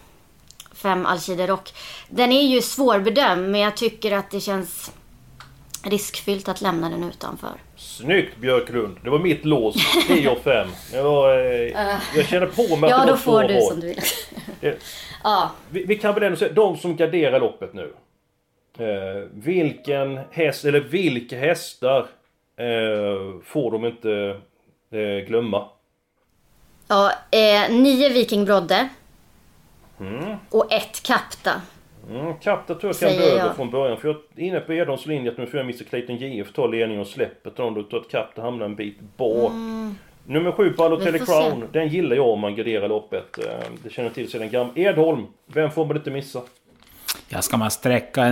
Fem 0.73 1.05
Alcide 1.05 1.47
Rock. 1.47 1.73
Den 2.09 2.31
är 2.31 2.41
ju 2.41 2.61
svårbedömd, 2.61 3.49
men 3.51 3.61
jag 3.61 3.77
tycker 3.77 4.11
att 4.11 4.31
det 4.31 4.39
känns 4.39 4.91
riskfyllt 5.83 6.49
att 6.49 6.61
lämna 6.61 6.89
den 6.89 7.03
utanför. 7.03 7.51
Snyggt 7.75 8.37
Björklund! 8.37 8.97
Det 9.03 9.09
var 9.09 9.19
mitt 9.19 9.45
lås. 9.45 9.75
10 10.07 10.29
och 10.29 10.37
5. 10.43 10.67
Jag, 10.93 12.25
känner 12.27 12.45
på 12.47 12.75
mig 12.75 12.91
att 12.91 12.99
Ja, 12.99 13.05
det 13.05 13.11
då 13.11 13.17
får 13.17 13.43
du 13.43 13.53
val. 13.53 13.63
som 13.63 13.79
du 13.79 13.87
vill. 13.87 13.99
Det- 14.59 14.77
ja, 15.23 15.51
Vi, 15.69 15.83
vi 15.85 15.95
kan 15.95 16.13
väl 16.13 16.23
ändå 16.23 16.37
säga, 16.37 16.53
de 16.53 16.77
som 16.77 16.95
garderar 16.95 17.39
loppet 17.39 17.73
nu. 17.73 17.93
Eh, 18.77 19.27
vilken 19.33 20.19
häst, 20.31 20.65
eller 20.65 20.79
vilka 20.79 21.39
hästar 21.39 21.99
eh, 22.57 23.41
får 23.45 23.71
de 23.71 23.85
inte 23.85 24.39
eh, 24.91 25.27
glömma? 25.27 25.67
Ja 26.87 27.11
eh, 27.31 27.71
nio 27.71 28.09
Viking 28.09 28.45
Brodde. 28.45 28.89
Mm. 29.99 30.35
Och 30.49 30.73
ett 30.73 31.03
Kapta. 31.03 31.61
Mm, 32.09 32.33
Kapta 32.43 32.75
tror 32.75 32.89
jag 32.93 32.99
kan 32.99 33.09
Säger 33.09 33.19
dö 33.21 33.27
över 33.27 33.45
jag. 33.45 33.55
från 33.55 33.71
början. 33.71 33.97
För 33.97 34.07
jag 34.07 34.17
är 34.35 34.43
inne 34.47 34.59
på 34.59 34.73
Edholms 34.73 35.05
linje 35.05 35.31
att 35.31 35.37
nu 35.37 35.45
får 35.45 35.59
jag 35.59 35.63
Mr 35.65 35.83
Clayton 35.83 36.15
JF 36.17 36.53
ta 36.53 36.67
ledningen 36.67 37.01
och 37.01 37.07
dem. 37.55 37.73
Då 37.73 37.83
tror 37.83 37.89
jag 37.91 38.01
att 38.01 38.11
Kapta 38.11 38.41
hamnar 38.41 38.65
en 38.65 38.75
bit 38.75 38.97
bak. 39.17 39.51
Nummer 40.25 40.51
sju, 40.51 40.73
Balotelli 40.77 41.09
Mm. 41.09 41.25
Får 41.25 41.41
se. 41.41 41.49
Crown. 41.49 41.67
Den 41.71 41.87
gillar 41.87 42.15
jag 42.15 42.27
om 42.29 42.39
man 42.39 42.55
garderar 42.55 42.87
loppet. 42.89 43.37
Eh, 43.39 43.45
det 43.83 43.89
känner 43.89 44.09
till 44.09 44.31
sedan 44.31 44.49
gammalt. 44.49 44.77
Edholm, 44.77 45.25
vem 45.47 45.71
får 45.71 45.85
man 45.85 45.97
inte 45.97 46.11
missa? 46.11 46.41
Ja, 47.29 47.41
ska 47.41 47.57
man 47.57 47.71
sträcka 47.71 48.25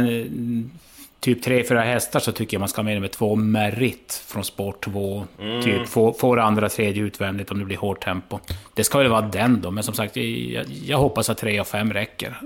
typ 1.21 1.43
tre, 1.43 1.63
fyra 1.63 1.81
hästar 1.81 2.19
så 2.19 2.31
tycker 2.31 2.55
jag 2.55 2.59
man 2.59 2.69
ska 2.69 2.81
ha 2.81 2.83
med 2.83 2.95
nummer 2.95 3.07
två, 3.07 3.35
Merit 3.35 4.23
från 4.27 4.43
sport 4.43 4.85
2. 4.85 5.23
Typ 5.63 5.87
får, 5.87 6.13
får 6.13 6.39
andra, 6.39 6.69
tredje 6.69 7.03
utvändigt 7.03 7.51
om 7.51 7.59
det 7.59 7.65
blir 7.65 7.77
hårt 7.77 8.03
tempo. 8.03 8.39
Det 8.73 8.83
ska 8.83 8.97
väl 8.97 9.07
vara 9.07 9.21
den 9.21 9.61
då, 9.61 9.71
men 9.71 9.83
som 9.83 9.93
sagt, 9.93 10.15
jag, 10.15 10.65
jag 10.85 10.97
hoppas 10.97 11.29
att 11.29 11.37
tre 11.37 11.59
och 11.59 11.67
fem 11.67 11.93
räcker. 11.93 12.37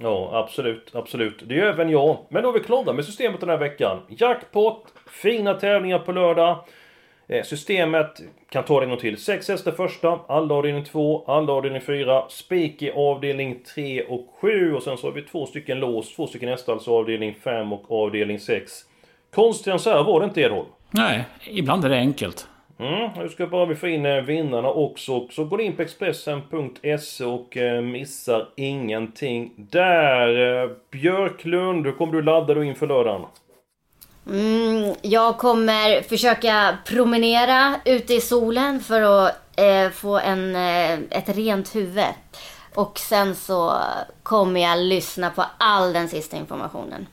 Ja, 0.00 0.30
absolut, 0.32 0.90
absolut. 0.94 1.42
Det 1.46 1.54
gör 1.54 1.66
även 1.66 1.90
jag. 1.90 2.18
Men 2.28 2.42
då 2.42 2.48
är 2.48 2.52
vi 2.52 2.60
klara 2.60 2.92
med 2.92 3.04
systemet 3.04 3.40
den 3.40 3.48
här 3.48 3.56
veckan. 3.56 3.98
Jackpot, 4.08 4.84
fina 5.06 5.54
tävlingar 5.54 5.98
på 5.98 6.12
lördag. 6.12 6.64
Eh, 7.32 7.42
Systemet, 7.42 8.20
kan 8.50 8.64
ta 8.64 8.80
det 8.80 8.96
till. 8.96 9.16
6 9.16 9.48
hästar 9.48 9.72
första, 9.72 10.20
alla 10.28 10.54
avdelning 10.54 10.84
2, 10.84 11.24
alla 11.26 11.52
avdelning 11.52 11.80
4, 11.80 12.24
spik 12.28 12.82
i 12.82 12.90
avdelning 12.90 13.58
3 13.74 14.02
och 14.02 14.26
7 14.40 14.74
och 14.74 14.82
sen 14.82 14.96
så 14.96 15.06
har 15.06 15.12
vi 15.12 15.22
två 15.22 15.46
stycken 15.46 15.80
lås, 15.80 16.16
två 16.16 16.26
stycken 16.26 16.48
hästar, 16.48 16.72
alltså 16.72 16.90
avdelning 16.90 17.34
5 17.44 17.72
och 17.72 18.04
avdelning 18.04 18.38
6. 18.40 18.72
Konstigare 19.34 19.74
än 19.74 19.80
så 19.80 19.90
här 19.90 20.04
var 20.04 20.20
det 20.20 20.24
inte 20.24 20.40
Edholm. 20.40 20.68
Nej, 20.90 21.24
ibland 21.50 21.84
är 21.84 21.88
det 21.88 21.96
enkelt. 21.96 22.48
Mm, 22.78 23.10
nu 23.16 23.28
ska 23.28 23.46
bara 23.46 23.66
vi 23.66 23.74
få 23.74 23.88
in 23.88 24.06
eh, 24.06 24.22
vinnarna 24.22 24.68
också. 24.68 25.28
Så 25.28 25.44
går 25.44 25.60
in 25.60 25.72
på 25.72 25.82
Expressen.se 25.82 27.24
och 27.24 27.56
eh, 27.56 27.82
missar 27.82 28.48
ingenting 28.56 29.52
där. 29.56 30.70
Björklund, 30.90 31.86
hur 31.86 31.92
kommer 31.92 32.12
du 32.12 32.22
ladda 32.22 32.54
då 32.54 32.64
inför 32.64 32.86
lördagen? 32.86 33.22
Mm, 34.26 34.94
jag 35.02 35.38
kommer 35.38 36.02
försöka 36.02 36.76
promenera 36.84 37.74
ute 37.84 38.14
i 38.14 38.20
solen 38.20 38.80
för 38.80 39.02
att 39.26 39.32
eh, 39.56 39.90
få 39.90 40.18
en, 40.18 40.56
eh, 40.56 40.92
ett 41.10 41.28
rent 41.36 41.74
huvud. 41.74 42.04
Och 42.74 42.98
sen 42.98 43.34
så 43.34 43.78
kommer 44.22 44.60
jag 44.60 44.78
lyssna 44.78 45.30
på 45.30 45.44
all 45.58 45.92
den 45.92 46.08
sista 46.08 46.36
informationen. 46.36 47.06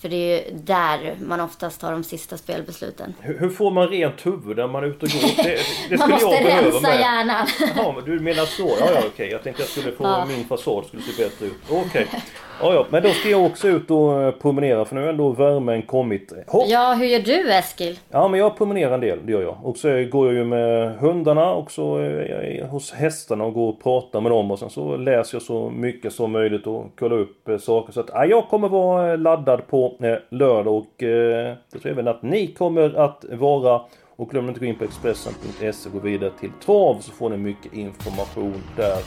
För 0.00 0.08
det 0.08 0.16
är 0.16 0.36
ju 0.50 0.56
där 0.58 1.16
man 1.22 1.40
oftast 1.40 1.80
tar 1.80 1.92
de 1.92 2.04
sista 2.04 2.36
spelbesluten. 2.38 3.14
Hur, 3.20 3.38
hur 3.38 3.50
får 3.50 3.70
man 3.70 3.88
rent 3.88 4.26
huvud 4.26 4.56
när 4.56 4.66
man 4.68 4.84
är 4.84 4.88
ute 4.88 5.06
och 5.06 5.12
går? 5.12 5.42
Det, 5.44 5.58
det 5.90 5.96
Man 5.98 6.10
måste 6.10 6.26
rensa 6.44 6.80
med. 6.80 7.00
hjärnan. 7.00 7.46
Jaha, 7.76 7.92
men 7.92 8.04
du 8.04 8.20
menar 8.20 8.44
så? 8.46 8.76
Ja, 8.80 8.90
ja 8.94 9.02
okej. 9.06 9.28
Jag 9.30 9.42
tänkte 9.42 9.62
jag 9.62 9.70
skulle 9.70 9.92
få 9.92 10.04
Ja. 10.04 10.24
min 10.24 10.48
fasad 10.48 10.84
skulle 10.86 11.02
se 11.02 11.22
bättre 11.22 11.46
ut. 11.46 11.54
Okej. 11.70 12.08
Ja, 12.60 12.74
ja. 12.74 12.86
Men 12.90 13.02
då 13.02 13.08
ska 13.08 13.28
jag 13.28 13.46
också 13.46 13.68
ut 13.68 13.90
och 13.90 14.22
eh, 14.22 14.30
promenera 14.30 14.84
för 14.84 14.94
nu 14.94 15.00
har 15.00 15.08
ändå 15.08 15.30
värmen 15.30 15.82
kommit. 15.82 16.32
Hopp. 16.46 16.64
Ja, 16.68 16.94
hur 16.98 17.06
gör 17.06 17.20
du 17.20 17.52
Eskil? 17.52 17.98
Ja, 18.10 18.28
men 18.28 18.40
jag 18.40 18.56
promenerar 18.58 18.94
en 18.94 19.00
del, 19.00 19.18
det 19.26 19.32
gör 19.32 19.42
jag. 19.42 19.56
Och 19.62 19.76
så 19.76 19.88
går 19.88 20.26
jag 20.26 20.34
ju 20.34 20.44
med 20.44 20.96
hundarna 20.96 21.52
och 21.52 21.70
så 21.70 21.96
är 21.96 22.56
jag 22.60 22.66
hos 22.66 22.92
hästarna 22.92 23.44
och 23.44 23.54
går 23.54 23.68
och 23.68 23.82
pratar 23.82 24.20
med 24.20 24.32
dem 24.32 24.50
och 24.50 24.58
sen 24.58 24.70
så 24.70 24.96
läser 24.96 25.34
jag 25.34 25.42
så 25.42 25.70
mycket 25.70 26.12
som 26.12 26.32
möjligt 26.32 26.66
och 26.66 26.98
kollar 26.98 27.16
upp 27.16 27.48
eh, 27.48 27.58
saker. 27.58 27.92
Så 27.92 28.00
att 28.00 28.10
ja, 28.12 28.24
jag 28.24 28.48
kommer 28.48 28.68
vara 28.68 29.12
eh, 29.12 29.18
laddad 29.18 29.66
på 29.66 29.96
eh, 30.00 30.14
lördag 30.30 30.76
och 30.76 31.02
eh, 31.02 31.54
det 31.72 31.78
tror 31.78 31.82
jag 31.82 31.92
även 31.92 32.08
att 32.08 32.22
ni 32.22 32.46
kommer 32.46 32.98
att 32.98 33.24
vara. 33.30 33.80
Och 34.16 34.30
glöm 34.30 34.48
inte 34.48 34.58
att 34.58 34.60
gå 34.60 34.66
in 34.66 34.78
på 34.78 34.84
Expressen.se 34.84 35.88
och 35.88 35.92
gå 35.92 35.98
vidare 35.98 36.30
till 36.40 36.50
Trav 36.64 36.96
så 37.00 37.12
får 37.12 37.30
ni 37.30 37.36
mycket 37.36 37.72
information 37.72 38.62
där. 38.76 38.98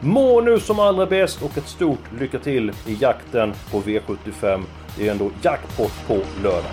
Må 0.00 0.40
nu 0.40 0.60
som 0.60 0.80
allra 0.80 1.06
bäst 1.06 1.42
och 1.42 1.58
ett 1.58 1.68
stort 1.68 2.12
lycka 2.20 2.38
till 2.38 2.72
i 2.86 2.96
jakten 3.00 3.52
på 3.70 3.80
V75. 3.80 4.62
Det 4.96 5.08
är 5.08 5.12
ändå 5.12 5.30
jackpot 5.42 5.92
på 6.06 6.20
lördag. 6.42 6.70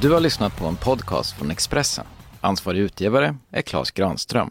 Du 0.00 0.12
har 0.12 0.20
lyssnat 0.20 0.56
på 0.56 0.66
en 0.66 0.76
podcast 0.76 1.38
från 1.38 1.50
Expressen. 1.50 2.06
Ansvarig 2.40 2.80
utgivare 2.80 3.36
är 3.50 3.62
Klas 3.62 3.90
Granström. 3.90 4.50